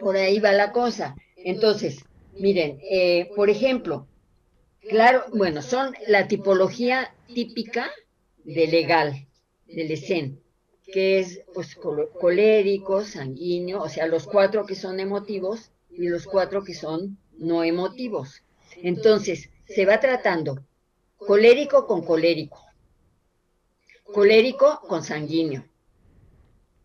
[0.00, 1.16] por ahí va la cosa.
[1.36, 2.04] Entonces,
[2.34, 4.06] miren, eh, por ejemplo,
[4.88, 7.90] claro, bueno, son la tipología típica
[8.44, 9.26] de legal,
[9.66, 10.43] del ESEN
[10.84, 16.62] que es pues, colérico, sanguíneo, o sea, los cuatro que son emotivos y los cuatro
[16.62, 18.42] que son no emotivos.
[18.76, 20.62] Entonces, se va tratando
[21.16, 22.60] colérico con colérico,
[24.04, 25.64] colérico con sanguíneo,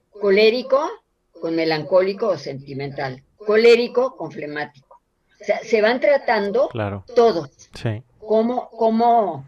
[0.09, 0.89] colérico
[1.39, 5.01] con melancólico o sentimental, colérico con flemático.
[5.41, 6.69] O sea, se van tratando
[7.15, 7.69] todos.
[7.73, 8.03] Sí.
[8.19, 9.45] Como, como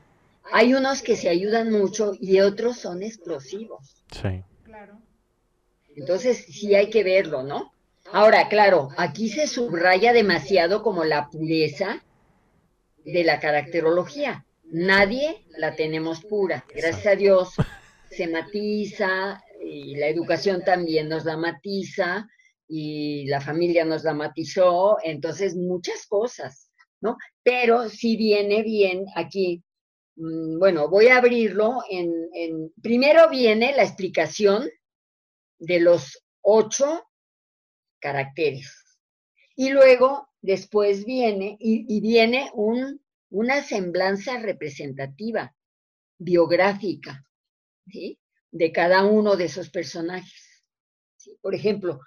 [0.52, 4.01] hay unos que se ayudan mucho y otros son explosivos.
[4.12, 4.43] Sí.
[4.64, 4.99] Claro.
[5.95, 7.74] Entonces, sí hay que verlo, ¿no?
[8.12, 12.03] Ahora, claro, aquí se subraya demasiado como la pureza
[13.05, 14.45] de la caracterología.
[14.66, 16.66] Nadie la tenemos pura.
[16.74, 17.53] Gracias a Dios
[18.09, 22.28] se matiza y la educación también nos la matiza
[22.68, 26.70] y la familia nos la matizó, entonces muchas cosas,
[27.01, 27.18] ¿no?
[27.43, 29.64] Pero sí viene bien aquí
[30.22, 34.70] bueno, voy a abrirlo en, primero viene la explicación
[35.58, 37.08] de los ocho
[38.00, 39.00] caracteres.
[39.56, 43.02] Y luego, después viene, y, viene un,
[43.32, 45.56] una semblanza representativa,
[46.20, 47.26] biográfica,
[47.86, 50.64] de cada uno de esos personajes.
[51.42, 52.00] Por ejemplo,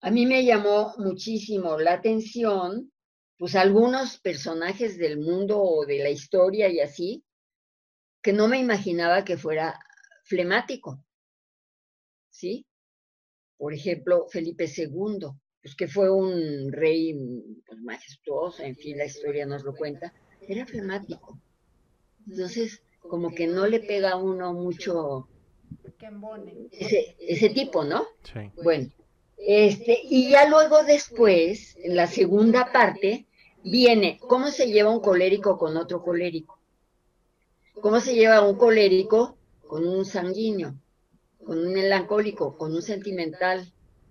[0.00, 2.92] a mí me llamó muchísimo la atención
[3.38, 7.24] pues algunos personajes del mundo o de la historia y así,
[8.22, 9.78] que no me imaginaba que fuera
[10.24, 11.04] flemático.
[12.30, 12.66] ¿Sí?
[13.56, 15.28] Por ejemplo, Felipe II,
[15.62, 17.14] pues que fue un rey
[17.66, 21.38] pues, majestuoso, en fin, la historia nos lo cuenta, era flemático.
[22.26, 25.28] Entonces, como que no le pega a uno mucho
[26.72, 28.06] ese, ese tipo, ¿no?
[28.22, 28.50] Sí.
[28.62, 28.90] Bueno,
[29.36, 33.25] este, y ya luego después, en la segunda parte,
[33.70, 36.58] viene cómo se lleva un colérico con otro colérico.
[37.80, 39.36] ¿Cómo se lleva un colérico
[39.66, 40.74] con un sanguíneo,
[41.44, 43.70] con un melancólico, con un sentimental,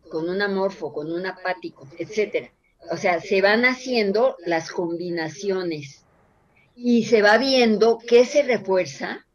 [0.09, 2.51] con un amorfo, con un apático, etcétera?
[2.91, 6.03] o sea, se van haciendo las combinaciones
[6.75, 9.25] y se va viendo qué se refuerza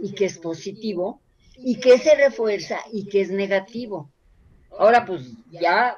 [0.00, 1.20] y qué es positivo
[1.56, 4.10] y qué se refuerza y qué es negativo.
[4.78, 5.96] Ahora, pues ya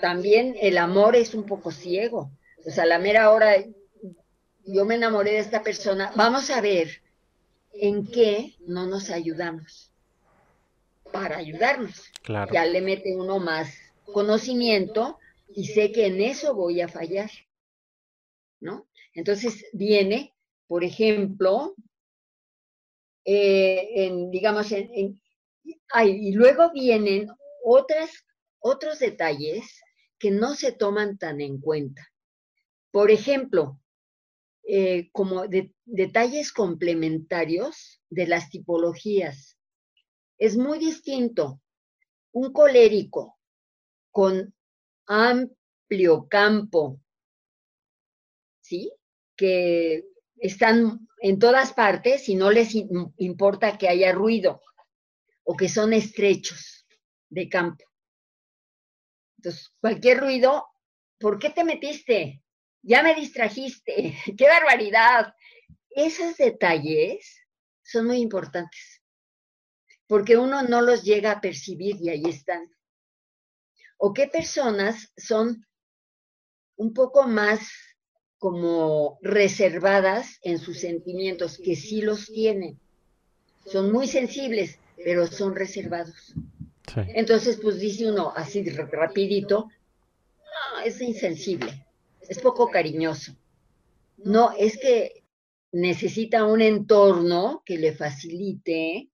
[0.00, 2.30] también el amor es un poco ciego.
[2.66, 3.56] O sea, la mera hora
[4.66, 7.00] yo me enamoré de esta persona, vamos a ver
[7.72, 9.92] en qué no nos ayudamos
[11.12, 12.10] para ayudarnos.
[12.52, 13.72] Ya le mete uno más
[14.12, 17.30] conocimiento y sé que en eso voy a fallar.
[18.58, 18.88] ¿No?
[19.14, 20.34] Entonces viene,
[20.66, 21.74] por ejemplo,
[23.24, 25.20] eh, en, digamos, en,
[25.62, 27.28] y luego vienen
[27.62, 28.10] otras,
[28.58, 29.80] otros detalles
[30.18, 32.10] que no se toman tan en cuenta.
[32.96, 33.78] Por ejemplo,
[34.66, 35.44] eh, como
[35.84, 39.58] detalles complementarios de las tipologías.
[40.38, 41.60] Es muy distinto
[42.32, 43.38] un colérico
[44.10, 44.54] con
[45.04, 46.98] amplio campo,
[48.62, 48.90] ¿sí?
[49.36, 52.74] Que están en todas partes y no les
[53.18, 54.62] importa que haya ruido
[55.44, 56.86] o que son estrechos
[57.28, 57.84] de campo.
[59.36, 60.64] Entonces, cualquier ruido,
[61.18, 62.42] ¿por qué te metiste?
[62.86, 65.34] Ya me distrajiste, qué barbaridad.
[65.90, 67.36] Esos detalles
[67.82, 69.02] son muy importantes,
[70.06, 72.70] porque uno no los llega a percibir y ahí están.
[73.98, 75.66] O qué personas son
[76.76, 77.68] un poco más
[78.38, 82.78] como reservadas en sus sentimientos, que sí los tienen.
[83.64, 86.34] Son muy sensibles, pero son reservados.
[86.94, 89.70] Entonces, pues dice uno así rapidito,
[90.38, 91.85] no, es insensible,
[92.28, 93.36] es poco cariñoso.
[94.18, 95.24] No, es que
[95.72, 99.10] necesita un entorno que le facilite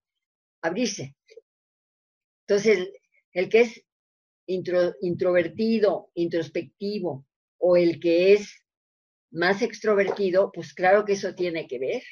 [0.60, 1.16] abrirse.
[2.46, 2.88] Entonces,
[3.32, 3.84] el que es
[4.46, 7.26] introvertido, introspectivo,
[7.58, 8.64] o el que es
[9.30, 12.02] más extrovertido, pues claro que eso tiene que ver.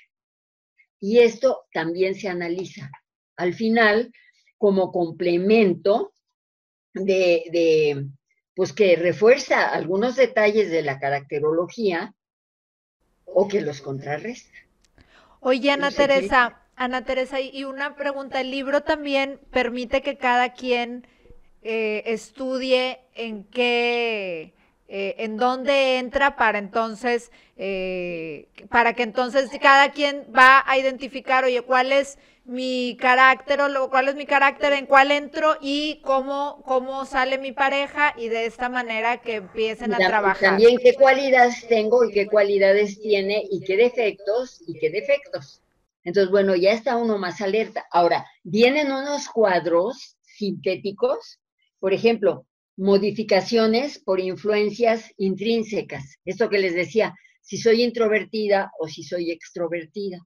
[1.01, 2.91] Y esto también se analiza.
[3.37, 4.13] Al final,
[4.59, 6.13] como complemento
[6.93, 8.07] de,
[8.55, 12.15] pues que refuerza algunos detalles de la caracterología
[13.25, 14.59] o que los contrarresta.
[15.41, 21.07] Oye, Ana Teresa, Ana Teresa, y una pregunta, ¿el libro también permite que cada quien
[21.63, 24.55] eh, estudie en qué
[24.93, 31.45] eh, en dónde entra para entonces, eh, para que entonces cada quien va a identificar,
[31.45, 32.19] oye, cuál es
[32.51, 37.53] mi carácter o cuál es mi carácter, en cuál entro y cómo, cómo sale mi
[37.53, 40.51] pareja y de esta manera que empiecen a trabajar.
[40.51, 45.63] También qué cualidades tengo y qué cualidades tiene y qué defectos y qué defectos.
[46.03, 47.87] Entonces, bueno, ya está uno más alerta.
[47.93, 51.39] Ahora, vienen unos cuadros sintéticos,
[51.79, 52.47] por ejemplo,
[52.77, 56.17] modificaciones por influencias intrínsecas.
[56.25, 60.19] Esto que les decía, si soy introvertida o si soy extrovertida.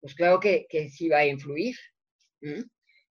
[0.00, 1.76] Pues claro que, sí va a influir.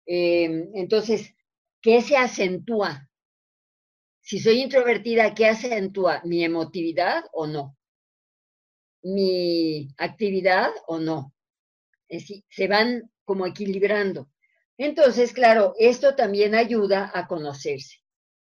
[0.07, 1.35] Em, entonces,
[1.83, 3.09] ¿qué se acentúa?
[4.21, 6.23] Si soy introvertida, ¿qué acentúa?
[6.25, 7.77] ¿Mi emotividad o no?
[9.03, 11.35] ¿Mi actividad o no?
[12.09, 14.31] Es decir, se van como equilibrando.
[14.79, 17.99] Entonces, claro, esto también ayuda a conocerse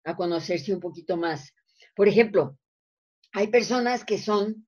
[0.05, 1.55] a conocerse un poquito más.
[1.95, 2.57] Por ejemplo,
[3.33, 4.67] hay personas que son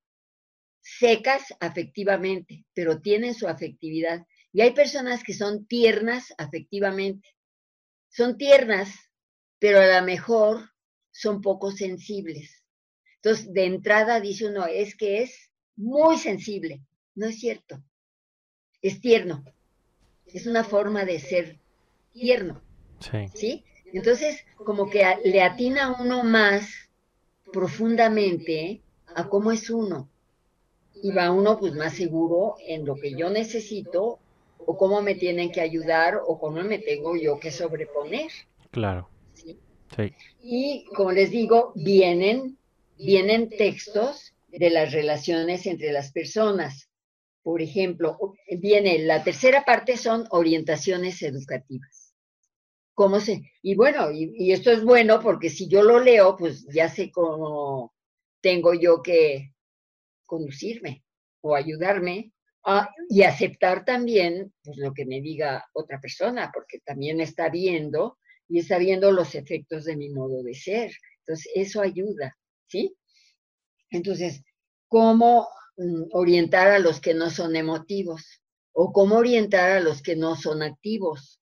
[0.83, 4.27] secas afectivamente, pero tienen su afectividad.
[4.53, 7.29] Y hay personas que son tiernas afectivamente.
[8.11, 8.93] Son tiernas,
[9.59, 10.71] pero a lo mejor
[11.11, 12.63] son poco sensibles.
[13.17, 16.83] Entonces, de entrada dice uno, es que es muy sensible.
[17.15, 17.83] No es cierto.
[18.83, 19.45] Es tierno.
[20.27, 21.61] Es una forma de ser
[22.13, 22.61] tierno.
[22.99, 23.29] Sí.
[23.35, 23.65] ¿Sí?
[23.93, 26.69] Entonces, como que le atina a uno más
[27.53, 28.83] profundamente
[29.15, 30.11] a cómo es uno.
[31.03, 34.21] Y va uno pues más seguro en lo que yo necesito
[34.59, 38.31] o cómo me tienen que ayudar o cómo me tengo yo que sobreponer.
[38.71, 39.09] Claro.
[39.35, 39.59] ¿sí?
[40.43, 42.57] Y como les digo, vienen,
[42.97, 46.89] vienen textos de las relaciones entre las personas.
[47.43, 48.17] Por ejemplo,
[48.59, 52.03] viene la tercera parte son orientaciones educativas
[52.95, 53.43] cómo se...
[53.63, 57.93] Y bueno, y, esto es bueno porque si yo lo leo, pues ya sé cómo
[58.41, 59.52] tengo yo que
[60.33, 61.05] conducirme
[61.43, 62.33] o ayudarme
[63.11, 68.17] y aceptar también pues, lo que me diga otra persona, porque también está viendo
[68.49, 70.91] y está viendo los efectos de mi modo de ser.
[71.19, 72.35] Entonces, eso ayuda,
[72.67, 72.97] ¿sí?
[73.91, 74.43] Entonces,
[74.89, 78.41] ¿cómo mm, orientar a los que no son emotivos?
[78.73, 81.41] ¿O cómo orientar a los que no son activos?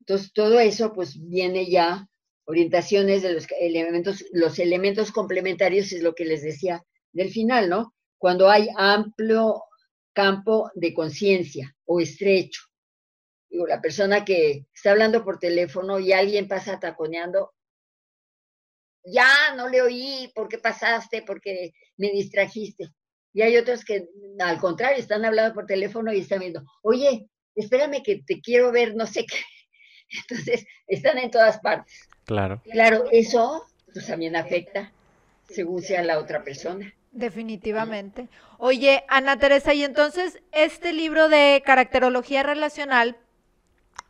[0.00, 2.08] Entonces, todo eso pues viene ya
[2.46, 6.82] orientaciones de los elementos, los elementos complementarios es lo que les decía
[7.14, 7.94] del final, ¿no?
[8.18, 9.62] Cuando hay amplio
[10.12, 12.62] campo de conciencia o estrecho.
[13.48, 17.54] Digo, la persona que está hablando por teléfono y alguien pasa taconeando,
[19.04, 21.22] ya no le oí, ¿por qué pasaste?
[21.22, 22.92] Porque me distrajiste.
[23.32, 24.08] Y hay otros que,
[24.38, 28.94] al contrario, están hablando por teléfono y están viendo, oye, espérame que te quiero ver,
[28.94, 29.38] no sé qué.
[30.28, 32.08] Entonces, están en todas partes.
[32.24, 32.62] Claro.
[32.70, 34.92] Claro, eso pues también afecta
[35.48, 36.92] según sea la otra persona.
[37.14, 38.28] Definitivamente.
[38.58, 43.16] Oye, Ana Teresa, y entonces este libro de caracterología relacional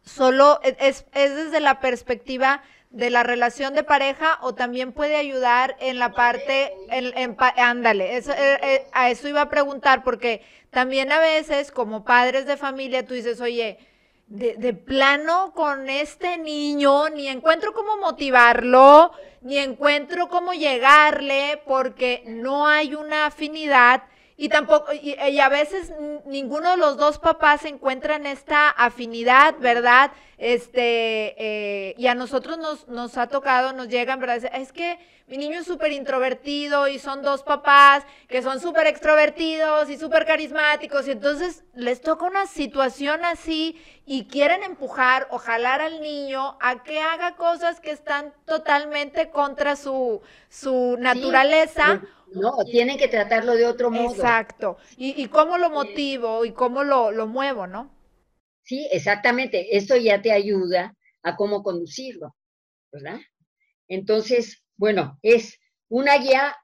[0.02, 5.16] solo e, es, es desde la perspectiva de la relación de pareja o también puede
[5.16, 10.42] ayudar en la parte, en, ándale, eso, eh, eh, a eso iba a preguntar porque
[10.70, 13.78] también a veces como padres de familia tú dices, oye,
[14.26, 19.12] de, de, plano con este niño, ni encuentro cómo motivarlo,
[19.42, 24.04] ni encuentro cómo llegarle, porque no hay una afinidad
[24.36, 25.92] y tampoco, y, a veces
[26.26, 30.10] ninguno de los dos papás encuentran esta afinidad, ¿verdad?
[30.38, 34.50] Este, eh, y a nosotros nos, nos ha tocado, nos llegan, ¿verdad?
[34.52, 39.88] Es que mi niño es súper introvertido y son dos papás que son súper extrovertidos
[39.88, 45.80] y súper carismáticos y entonces les toca una situación así y quieren empujar o jalar
[45.80, 50.20] al niño a que haga cosas que están totalmente contra su,
[50.50, 52.02] su naturaleza.
[52.34, 54.14] No, tienen que tratarlo de otro modo.
[54.14, 54.76] Exacto.
[54.96, 57.94] ¿Y, cómo lo motivo y cómo lo, lo muevo, no?
[58.62, 59.76] Sí, exactamente.
[59.76, 62.34] Esto ya te ayuda a cómo conducirlo,
[62.92, 63.20] ¿verdad?
[63.88, 66.56] Entonces, bueno, es una guía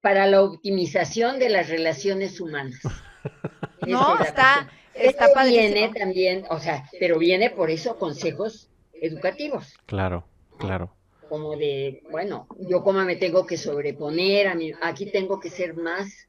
[0.00, 2.80] para la optimización de las relaciones humanas.
[3.86, 9.74] no, está, está Viene también, o sea, pero viene por eso consejos educativos.
[9.86, 10.94] Claro, claro
[11.28, 15.74] como de, bueno, yo como me tengo que sobreponer, a mí, aquí tengo que ser
[15.74, 16.28] más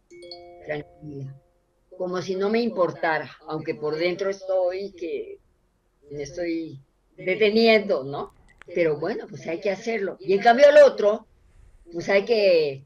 [0.65, 1.35] tranquila,
[1.97, 5.39] como si no me importara, aunque por dentro estoy que
[6.11, 6.79] me estoy
[7.17, 8.33] deteniendo, ¿no?
[8.73, 10.17] Pero bueno, pues hay que hacerlo.
[10.19, 11.25] Y en cambio el otro,
[11.91, 12.83] pues hay que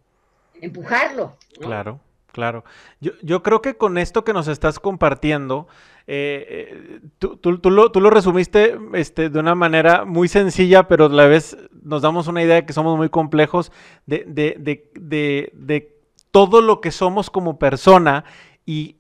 [0.62, 1.38] empujarlo.
[1.60, 2.00] Claro.
[2.32, 2.64] Claro.
[3.00, 5.68] Yo, yo, creo que con esto que nos estás compartiendo,
[6.12, 11.06] eh, eh, tú, tú, lo, tú, lo, resumiste este, de una manera muy sencilla, pero
[11.06, 13.72] a la vez nos damos una idea de que somos muy complejos
[14.08, 15.96] de, de, de, de
[16.32, 18.26] todo lo que somos como persona
[18.66, 18.98] y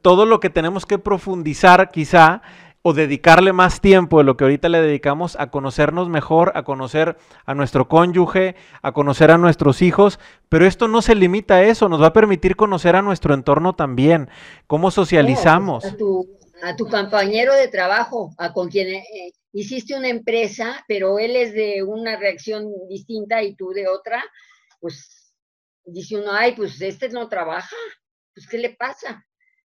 [0.00, 2.40] todo lo que tenemos que profundizar quizá
[2.86, 7.16] o dedicarle más tiempo de lo que ahorita le dedicamos a conocernos mejor, a conocer
[7.46, 10.20] a nuestro cónyuge, a conocer a nuestros hijos,
[10.50, 13.74] pero esto no se limita a eso, nos va a permitir conocer a nuestro entorno
[13.74, 14.28] también,
[14.66, 15.82] cómo socializamos.
[15.82, 16.28] a, tu,
[16.62, 21.54] a, tu, compañero de trabajo, a con quien eh, hiciste una empresa, pero él es
[21.54, 24.22] de una reacción distinta y tú de otra,
[24.78, 25.32] pues
[25.86, 27.76] dice uno, ay, pues este no trabaja,
[28.34, 29.24] pues ¿qué le pasa?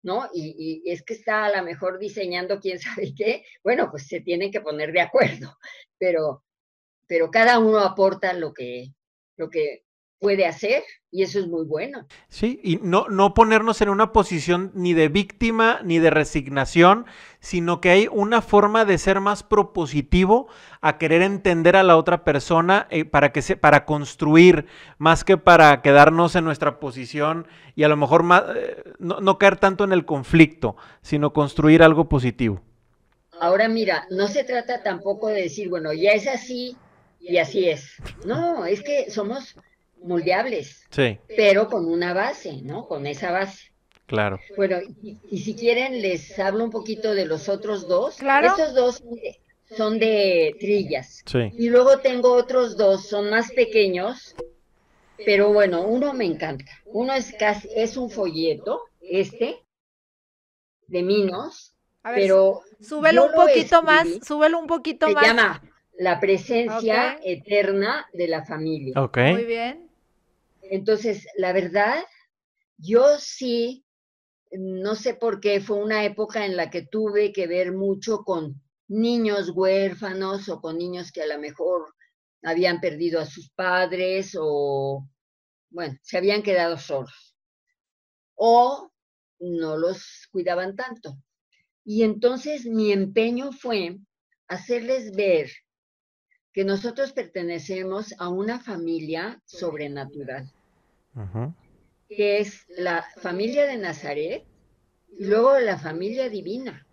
[0.05, 0.29] ¿No?
[0.33, 4.53] Y, es que está a lo mejor diseñando quién sabe qué, bueno, pues se tienen
[4.53, 5.59] que poner de acuerdo,
[5.99, 6.45] pero,
[7.09, 8.93] pero cada uno aporta lo que,
[9.37, 9.85] lo que
[10.19, 12.07] puede hacer y eso es muy bueno.
[12.29, 17.07] Sí, y no, no ponernos en una posición ni de víctima ni de resignación,
[17.39, 20.49] sino que hay una forma de ser más propositivo
[20.81, 24.67] a querer entender a la otra persona eh, para, que se, para construir
[24.99, 27.47] más que para quedarnos en nuestra posición
[27.77, 31.83] y a lo mejor más, eh, no, no caer tanto en el conflicto, sino construir
[31.83, 32.61] algo positivo.
[33.41, 36.77] Ahora mira, no se trata tampoco de decir, bueno, ya es así
[37.21, 37.97] y así es.
[38.25, 39.57] No, es que somos
[40.05, 41.19] moldeables, sí.
[41.37, 42.87] pero con una base, ¿no?
[42.87, 43.73] Con esa base.
[44.07, 44.39] Claro.
[44.57, 48.17] Bueno, y, si quieren les hablo un poquito de los otros dos.
[48.17, 48.49] Claro.
[48.49, 49.03] Estos dos
[49.77, 51.23] son de, trillas.
[51.25, 51.51] Sí.
[51.57, 54.37] Y luego tengo otros dos, son más pequeños,
[55.25, 56.71] pero bueno, uno me encanta.
[56.85, 59.57] Uno es casi, es un folleto, este,
[60.87, 62.61] de Minos, pero...
[62.81, 65.23] Súbelo un poquito más, súbelo un poquito más.
[65.23, 65.63] Se llama
[65.99, 69.01] La presencia eterna de la familia.
[69.03, 69.17] Ok.
[69.17, 69.84] Muy bien.
[70.71, 72.05] Entonces, la verdad,
[72.77, 73.85] yo sí,
[74.53, 78.63] no sé por qué, fue una época en la que tuve que ver mucho con
[78.89, 81.95] niños huérfanos o con niños que a lo mejor
[82.43, 85.09] habían perdido a sus padres o,
[85.71, 87.35] bueno, se habían quedado solos
[88.37, 88.91] o
[89.41, 91.17] no los cuidaban tanto.
[91.85, 93.99] Y entonces mi empeño fue
[94.49, 95.51] hacerles ver
[96.55, 100.49] que nosotros pertenecemos a una familia sobrenatural,
[102.09, 104.45] que es la familia de Nazaret
[105.19, 106.87] y luego la familia divina.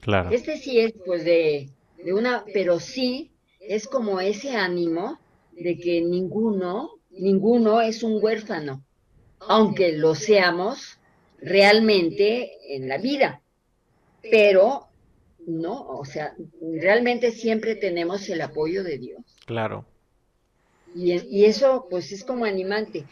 [0.00, 0.30] Claro.
[0.30, 1.70] Este sí es pues de,
[2.04, 5.18] de una, pero sí es como ese ánimo
[5.52, 8.84] de que ninguno, ninguno es un huérfano,
[9.40, 10.98] aunque lo seamos
[11.40, 13.40] realmente en la vida.
[14.20, 14.87] Pero
[15.46, 19.22] no, o sea, realmente siempre tenemos el apoyo de Dios.
[19.46, 19.86] Claro.
[20.94, 23.04] Y, eso pues es como animante.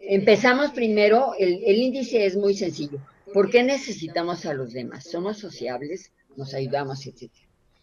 [0.00, 3.00] Empezamos primero, el, el índice es muy sencillo.
[3.32, 5.10] ¿Por qué necesitamos a los demás?
[5.10, 7.30] Somos sociables, nos ayudamos, etc.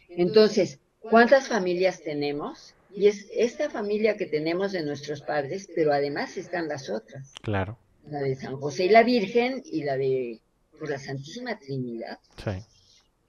[0.10, 2.74] Entonces, ¿cuántas familias tenemos?
[2.94, 7.34] Y es esta familia que tenemos de nuestros padres, pero además están las otras.
[7.42, 7.78] Claro.
[8.10, 10.42] La de San José y la Virgen y la de
[10.78, 12.20] por la Santísima Trinidad.
[12.44, 12.52] Sí.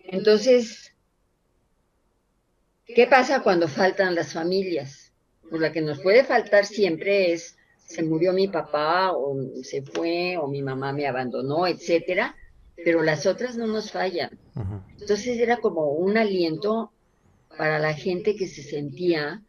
[0.05, 0.95] Entonces,
[2.87, 5.13] ¿qué pasa cuando faltan las familias?
[5.49, 10.39] Pues la que nos puede faltar siempre es se murió mi papá o se fue
[10.39, 12.35] o mi mamá me abandonó, etcétera,
[12.85, 14.39] pero las otras no nos fallan.
[14.99, 16.91] Entonces era como un aliento
[17.57, 19.43] para la gente que se sentía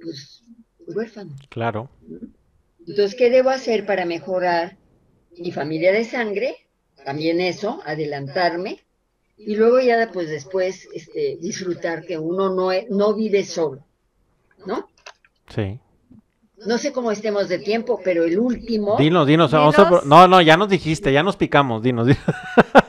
[0.00, 0.42] pues
[0.86, 1.36] huérfano.
[1.50, 1.90] Claro.
[2.80, 4.76] Entonces, ¿qué debo hacer para mejorar
[5.36, 6.56] mi familia de sangre?
[7.04, 8.80] También eso, adelantarme
[9.38, 13.84] y luego ya pues después este, disfrutar que uno no, no vive solo,
[14.66, 14.88] ¿no?
[15.48, 15.78] Sí.
[16.66, 18.96] No sé cómo estemos de tiempo, pero el último...
[18.98, 20.02] Dinos, dinos, Vamos a...
[20.04, 22.08] no, no, ya nos dijiste, ya nos picamos, dinos.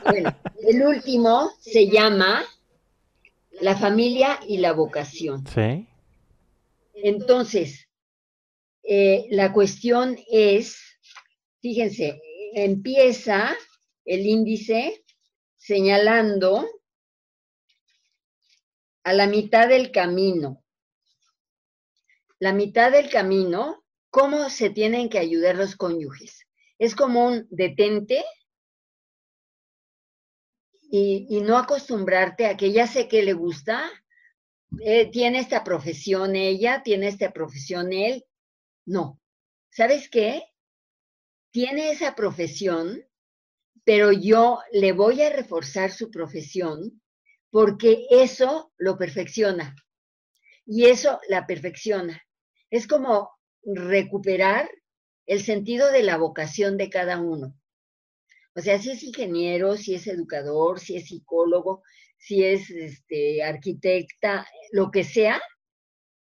[0.04, 0.34] Bueno,
[0.66, 2.42] el último se llama
[3.60, 5.46] La familia y la vocación.
[5.46, 5.86] Sí.
[6.94, 7.88] Entonces,
[8.82, 10.78] eh, la cuestión es,
[11.60, 12.20] fíjense,
[12.54, 13.54] empieza
[14.04, 15.04] el índice
[15.60, 16.66] señalando
[19.04, 20.64] a la mitad del camino.
[22.38, 26.46] La mitad del camino, ¿cómo se tienen que ayudar los cónyuges?
[26.78, 28.24] Es como un detente
[30.90, 33.90] y, no acostumbrarte a que ya sé que le gusta,
[34.82, 38.24] eh, tiene esta profesión ella, tiene esta profesión él.
[38.86, 39.20] No.
[39.70, 40.42] ¿Sabes qué?
[41.52, 43.04] Tiene esa profesión,
[43.84, 47.00] pero yo le voy a reforzar su profesión
[47.50, 49.74] porque eso lo perfecciona
[50.66, 52.22] y eso la perfecciona.
[52.70, 53.30] Es como
[53.62, 54.70] recuperar
[55.26, 57.54] el sentido de la vocación de cada uno.
[58.54, 61.82] O sea, si es ingeniero, si es educador, si es psicólogo,
[62.18, 65.40] si es este, arquitecta, lo que sea,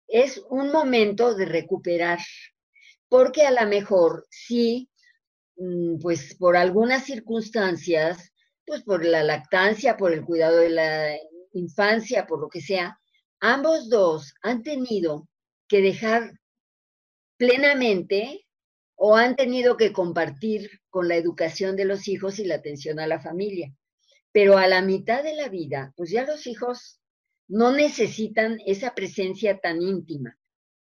[0.07, 2.19] es un momento de recuperar.
[3.07, 4.89] Porque a lo mejor sí
[6.01, 8.33] pues por algunas circunstancias,
[8.65, 11.15] pues por la lactancia, por el cuidado de la
[11.53, 12.99] infancia, por lo que sea,
[13.39, 15.27] ambos dos han tenido
[15.67, 16.31] que dejar
[17.37, 18.45] plenamente
[18.95, 23.07] o han tenido que compartir con la educación de los hijos y la atención a
[23.07, 23.73] la familia.
[24.31, 26.99] Pero a la mitad de la vida, pues ya los hijos
[27.47, 30.37] no necesitan esa presencia tan íntima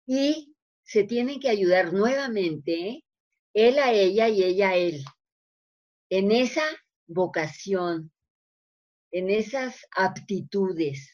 [0.06, 3.04] y se tienen que ayudar nuevamente
[3.54, 5.04] él a ella y ella a él,
[6.10, 6.64] en esa
[7.06, 8.12] vocación,
[9.12, 11.10] en esas aptitudes.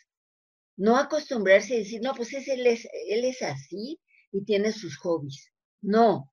[0.77, 4.01] No acostumbrarse a decir, no, pues él, es, él es así
[4.33, 5.53] y tiene sus hobbies.
[5.83, 6.33] No,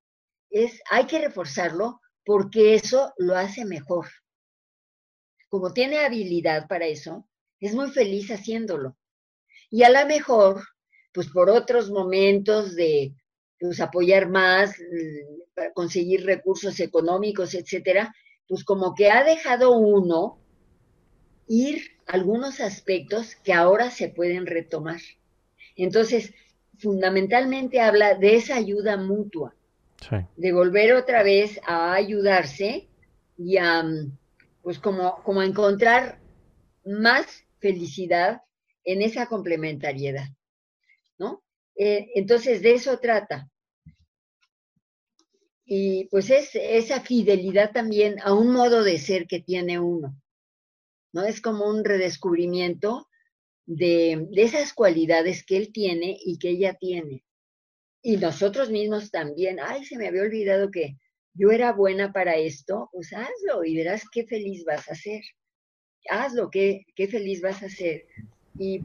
[0.50, 4.08] es, hay que reforzarlo porque eso lo hace mejor.
[5.50, 7.28] Como tiene habilidad para eso,
[7.60, 8.96] es muy feliz haciéndolo.
[9.70, 10.62] Y a lo mejor,
[11.12, 13.14] pues por otros momentos de
[13.58, 14.74] pues, apoyar más,
[15.54, 18.14] para conseguir recursos económicos, etcétera,
[18.48, 20.38] pues como que ha dejado uno
[21.46, 25.00] ir algunos aspectos que ahora se pueden retomar.
[25.76, 26.32] Entonces,
[26.78, 29.54] fundamentalmente habla de esa ayuda mutua,
[30.36, 32.88] de volver otra vez a ayudarse
[33.36, 33.84] y a,
[34.62, 36.20] pues como, como a encontrar
[36.84, 38.42] más felicidad
[38.84, 40.28] en esa complementariedad.
[41.78, 43.48] Eh, entonces, de eso trata.
[45.64, 50.20] Y pues es esa fidelidad también a un modo de ser que tiene uno,
[51.12, 51.24] ¿no?
[51.24, 53.06] Es como un redescubrimiento
[53.66, 57.22] de, esas cualidades que él tiene y que ella tiene.
[58.02, 60.96] Y nosotros mismos también, ay, se me había olvidado que
[61.34, 65.22] yo era buena para esto, pues hazlo y verás qué feliz vas a ser.
[66.08, 68.06] Hazlo, qué, qué feliz vas a ser.
[68.58, 68.80] Y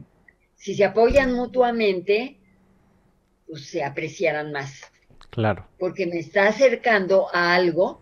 [0.54, 2.43] si se apoyan mutuamente,
[3.46, 4.82] pues se apreciarán más.
[5.30, 5.68] Claro.
[5.78, 8.00] Porque me está acercando a algo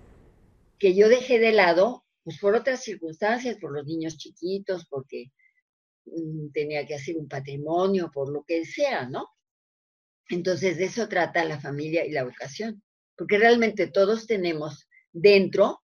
[0.78, 5.32] que yo dejé de lado, pues por otras circunstancias, por los niños chiquitos, porque
[6.04, 9.28] mm, tenía que hacer un patrimonio, por lo que sea, ¿no?
[10.28, 12.82] Entonces de eso trata la familia y la vocación,
[13.16, 15.82] porque realmente todos tenemos dentro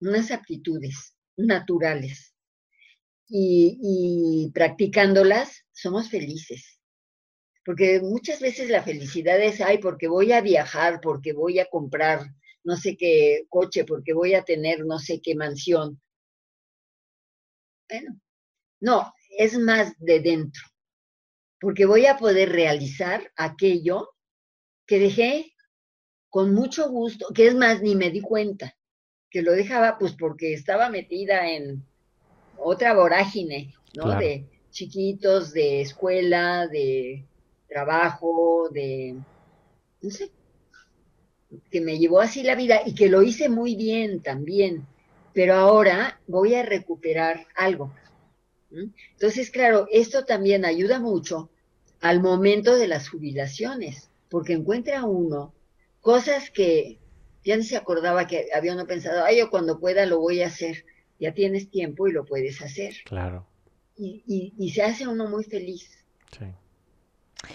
[0.00, 2.34] unas aptitudes naturales
[3.26, 6.79] y, y practicándolas somos felices.
[7.64, 12.26] Porque muchas veces la felicidad es, ay, porque voy a viajar, porque voy a comprar
[12.64, 16.00] no sé qué coche, porque voy a tener no sé qué mansión.
[17.88, 18.20] Bueno,
[18.80, 20.62] no, es más de dentro,
[21.60, 24.10] porque voy a poder realizar aquello
[24.86, 25.52] que dejé
[26.28, 28.76] con mucho gusto, que es más, ni me di cuenta,
[29.30, 31.84] que lo dejaba pues porque estaba metida en
[32.56, 34.16] otra vorágine, ¿no?
[34.18, 37.24] De chiquitos, de escuela, de
[37.70, 39.16] trabajo, de,
[40.02, 40.30] no sé,
[41.70, 44.86] que me llevó así la vida y que lo hice muy bien también,
[45.32, 47.94] pero ahora voy a recuperar algo.
[48.70, 51.50] Entonces, claro, esto también ayuda mucho
[52.00, 55.54] al momento de las jubilaciones, porque encuentra uno
[56.00, 56.98] cosas que
[57.44, 60.46] ya no se acordaba que había uno pensado, ay, yo cuando pueda lo voy a
[60.46, 60.84] hacer.
[61.18, 62.94] Ya tienes tiempo y lo puedes hacer.
[63.04, 63.46] Claro.
[63.96, 65.90] Y, y, se hace uno muy feliz.
[66.32, 66.46] Sí.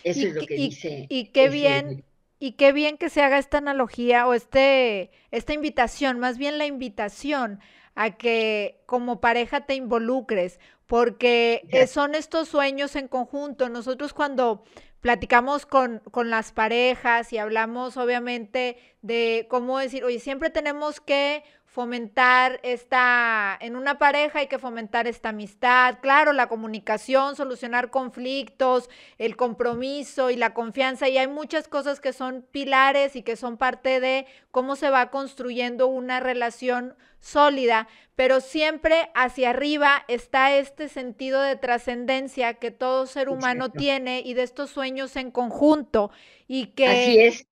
[0.03, 1.05] Eso es lo que dice.
[1.09, 2.03] Y qué bien,
[2.39, 6.65] y qué bien que se haga esta analogía o este, esta invitación, más bien la
[6.65, 7.59] invitación
[7.95, 13.69] a que como pareja te involucres, porque son estos sueños en conjunto.
[13.69, 14.63] Nosotros cuando
[15.01, 21.43] platicamos con, con, las parejas y hablamos obviamente de cómo decir, oye, siempre tenemos que
[21.75, 28.89] fomentar esta, en una pareja hay que fomentar esta amistad, claro, la comunicación, solucionar conflictos,
[29.17, 33.57] el compromiso y la confianza, y hay muchas cosas que son pilares y que son
[33.57, 40.87] parte de cómo se va construyendo una relación sólida, pero siempre hacia arriba está este
[40.87, 46.09] sentido de trascendencia que todo ser humano tiene y de estos sueños en conjunto
[46.47, 46.87] y que...
[46.87, 47.47] Así es.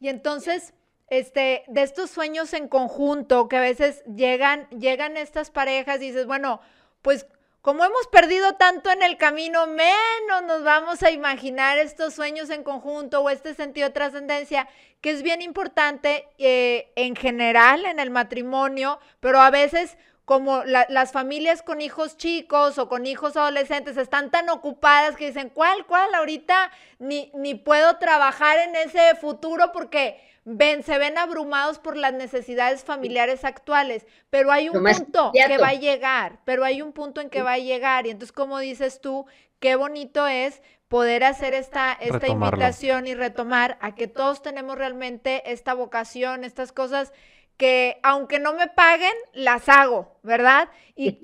[0.00, 0.74] Y entonces
[1.10, 6.26] este, de estos sueños en conjunto que a veces llegan, llegan estas parejas y dices,
[6.26, 6.60] bueno,
[7.02, 7.26] pues
[7.62, 12.62] como hemos perdido tanto en el camino, menos nos vamos a imaginar estos sueños en
[12.62, 14.66] conjunto o este sentido de trascendencia,
[15.02, 21.10] que es bien importante eh, en general en el matrimonio, pero a veces como las
[21.10, 26.14] familias con hijos chicos o con hijos adolescentes están tan ocupadas que dicen, ¿cuál, cuál?
[26.14, 32.12] Ahorita ni, ni puedo trabajar en ese futuro porque ven, se ven abrumados por las
[32.12, 37.20] necesidades familiares actuales, pero hay un punto que va a llegar, pero hay un punto
[37.20, 38.06] en que va a llegar.
[38.06, 39.26] Y entonces, como dices tú,
[39.58, 45.52] qué bonito es poder hacer esta, esta invitación y retomar a que todos tenemos realmente
[45.52, 47.12] esta vocación, estas cosas
[47.56, 50.70] que aunque no me paguen, las hago, ¿verdad?
[50.96, 51.20] Y,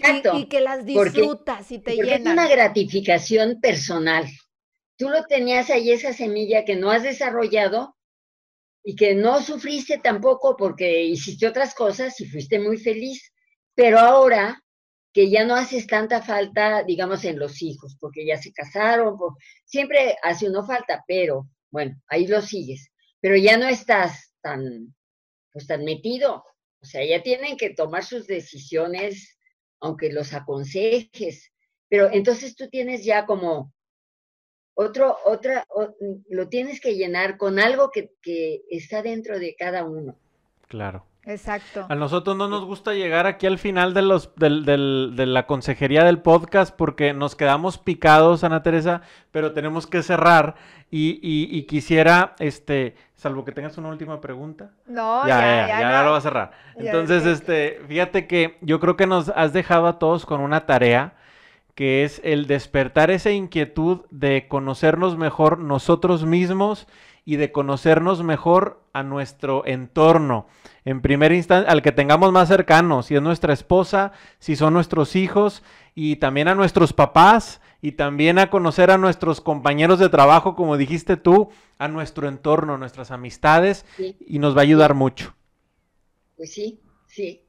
[0.48, 2.26] que las disfrutas y te porque llenan.
[2.26, 4.26] Es una gratificación personal.
[4.96, 7.95] Tú lo tenías ahí, esa semilla que no has desarrollado,
[8.88, 13.32] y que no sufriste tampoco porque hiciste otras cosas y fuiste muy feliz,
[13.74, 14.62] pero ahora
[15.12, 19.18] que ya no haces tanta falta, digamos, en los hijos, porque ya se casaron,
[19.64, 24.94] siempre hace uno falta, pero bueno, ahí lo sigues, pero ya no estás tan,
[25.52, 26.44] pues tan metido,
[26.80, 29.36] o sea, ya tienen que tomar sus decisiones,
[29.80, 31.50] aunque los aconsejes,
[31.88, 33.74] pero entonces tú tienes ya como
[34.76, 35.66] otro, otra,
[36.28, 38.10] lo tienes que llenar con algo que,
[38.70, 40.14] está dentro de cada uno.
[40.68, 41.04] Claro.
[41.24, 41.86] Exacto.
[41.88, 46.20] A nosotros no nos gusta llegar aquí al final de, los, de la consejería del
[46.20, 49.00] podcast porque nos quedamos picados, Ana Teresa,
[49.32, 50.54] pero tenemos que cerrar
[50.88, 54.70] y, quisiera, este, salvo que tengas una última pregunta.
[54.86, 56.52] No, ya, ya, ya, lo va a cerrar.
[56.76, 61.14] Entonces, este, fíjate que yo creo que nos has dejado a todos con una tarea
[61.76, 66.88] que es el despertar esa inquietud de conocernos mejor nosotros mismos
[67.26, 70.46] y de conocernos mejor a nuestro entorno.
[70.86, 75.16] En primer instante, al que tengamos más cercano, si es nuestra esposa, si son nuestros
[75.16, 75.62] hijos,
[75.94, 80.78] y también a nuestros papás, y también a conocer a nuestros compañeros de trabajo, como
[80.78, 85.34] dijiste tú, a nuestro entorno, nuestras amistades, y nos va a ayudar mucho.
[86.38, 87.42] Pues sí, sí.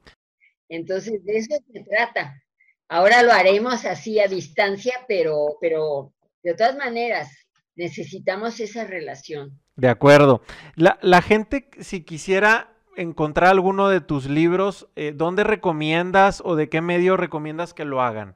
[0.68, 2.44] Entonces, de eso se trata.
[2.90, 6.14] Ahora lo haremos así a distancia, pero, pero
[6.44, 7.30] de todas maneras
[7.76, 9.60] necesitamos esa relación.
[9.76, 10.42] De acuerdo.
[10.76, 16.82] La, gente, si quisiera encontrar alguno de tus libros, eh, ¿dónde recomiendas o de qué
[16.82, 18.36] medio recomiendas que lo hagan?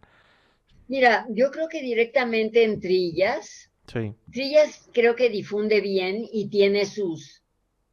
[0.88, 3.72] Mira, yo creo que directamente en Trillas.
[3.88, 4.14] Sí.
[4.32, 7.42] Trillas creo que difunde bien y tiene sus,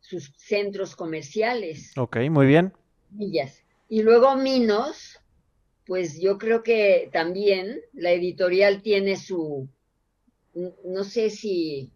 [0.00, 1.96] sus centros comerciales.
[1.96, 2.74] Ok, muy bien.
[3.16, 3.62] Trillas.
[3.88, 5.20] Y luego Minos,
[5.89, 9.66] pues yo creo que también la editorial tiene su,
[10.84, 11.91] no sé si,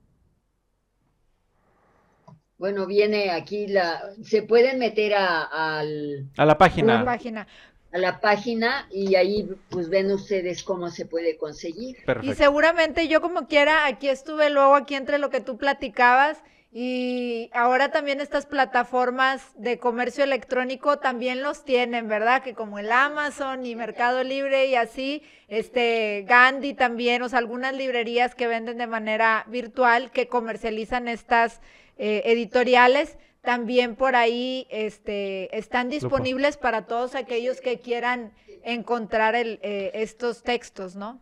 [2.56, 7.00] bueno, viene aquí la, se pueden meter a, a la página.
[7.00, 7.46] La página.
[7.92, 11.98] a la página y ahí pues ven ustedes cómo se puede conseguir.
[12.22, 16.42] Y seguramente yo como quiera, aquí estuve luego aquí entre lo que tú platicabas
[16.74, 22.42] y ahora también estas plataformas de comercio electrónico también los tienen, ¿verdad?
[22.42, 27.74] Que como el Amazon y Mercado Libre y así, este Gandhi también, o sea, algunas
[27.74, 31.60] librerías que venden de manera virtual que comercializan estas
[31.98, 39.58] eh, editoriales también por ahí este, están disponibles para todos aquellos que quieran encontrar el,
[39.62, 41.20] eh, estos textos, ¿no?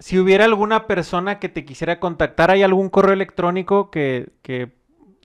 [0.00, 4.72] Si hubiera alguna persona que te quisiera contactar, ¿hay algún correo electrónico que, que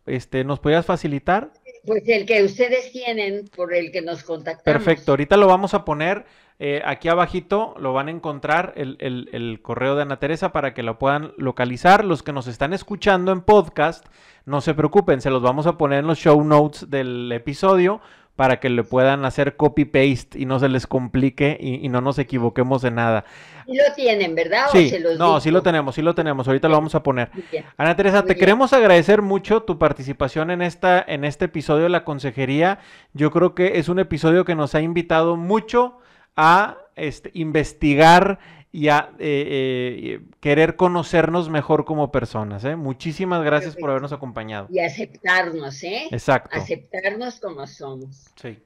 [0.06, 1.52] este, nos puedas facilitar?
[1.86, 4.64] Pues el que ustedes tienen, por el que nos contactamos.
[4.64, 6.26] Perfecto, ahorita lo vamos a poner
[6.60, 10.74] eh, aquí abajito, lo van a encontrar el, el, el, correo de Ana Teresa para
[10.74, 12.06] que lo puedan localizar.
[12.06, 14.06] Los que nos están escuchando en podcast,
[14.46, 18.02] no se preocupen, se los vamos a poner en los show notes del episodio
[18.36, 22.82] para que le puedan hacer copy-paste y no se les complique y, no nos equivoquemos
[22.82, 23.24] de nada.
[23.66, 24.66] Sí lo tienen, ¿verdad?
[24.72, 26.48] Sí, no, sí lo tenemos, sí lo tenemos.
[26.48, 27.30] Ahorita lo vamos a poner.
[27.78, 32.04] Ana Teresa, te queremos agradecer mucho tu participación en, esta, en este episodio de la
[32.04, 32.80] consejería.
[33.14, 36.00] Yo creo que es un episodio que nos ha invitado mucho
[36.36, 38.40] a este, investigar
[38.76, 42.66] y a eh, eh, querer conocernos mejor como personas.
[42.66, 42.76] ¿eh?
[42.76, 44.68] Muchísimas gracias por habernos acompañado.
[44.70, 46.10] Y aceptarnos, ¿eh?
[46.12, 46.50] Exacto.
[46.52, 48.26] Aceptarnos como somos.
[48.36, 48.60] Sí.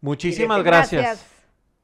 [0.00, 1.26] Muchísimas gracias.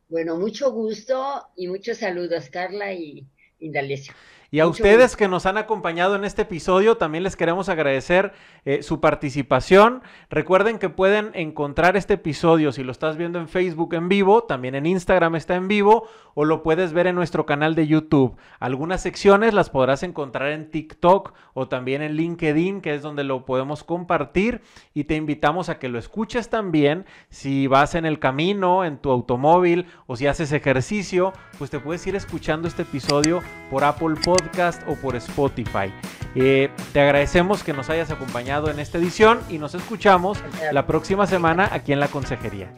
[0.09, 3.27] Bueno, mucho gusto y muchos saludos, Carla y
[3.59, 4.15] Indalecio.
[4.55, 8.35] Y a ustedes que nos han acompañado en este episodio, también les queremos agradecer
[8.67, 10.03] eh, su participación.
[10.29, 14.75] Recuerden que pueden encontrar este episodio si lo estás viendo en Facebook en vivo, también
[14.75, 18.37] en Instagram está en vivo o lo puedes ver en nuestro canal de YouTube.
[18.61, 23.47] Algunas secciones las podrás encontrar en TikTok o también en LinkedIn, que es donde lo
[23.47, 24.61] podemos compartir
[24.93, 29.11] y te invitamos a que lo escuches también si vas en el camino, en tu
[29.11, 33.41] automóvil o si haces ejercicio, pues te puedes ir escuchando este episodio
[33.71, 35.93] por Apple Podcast o por Spotify.
[36.35, 41.27] Eh, te agradecemos que nos hayas acompañado en esta edición y nos escuchamos la próxima
[41.27, 42.73] semana aquí en la Consejería.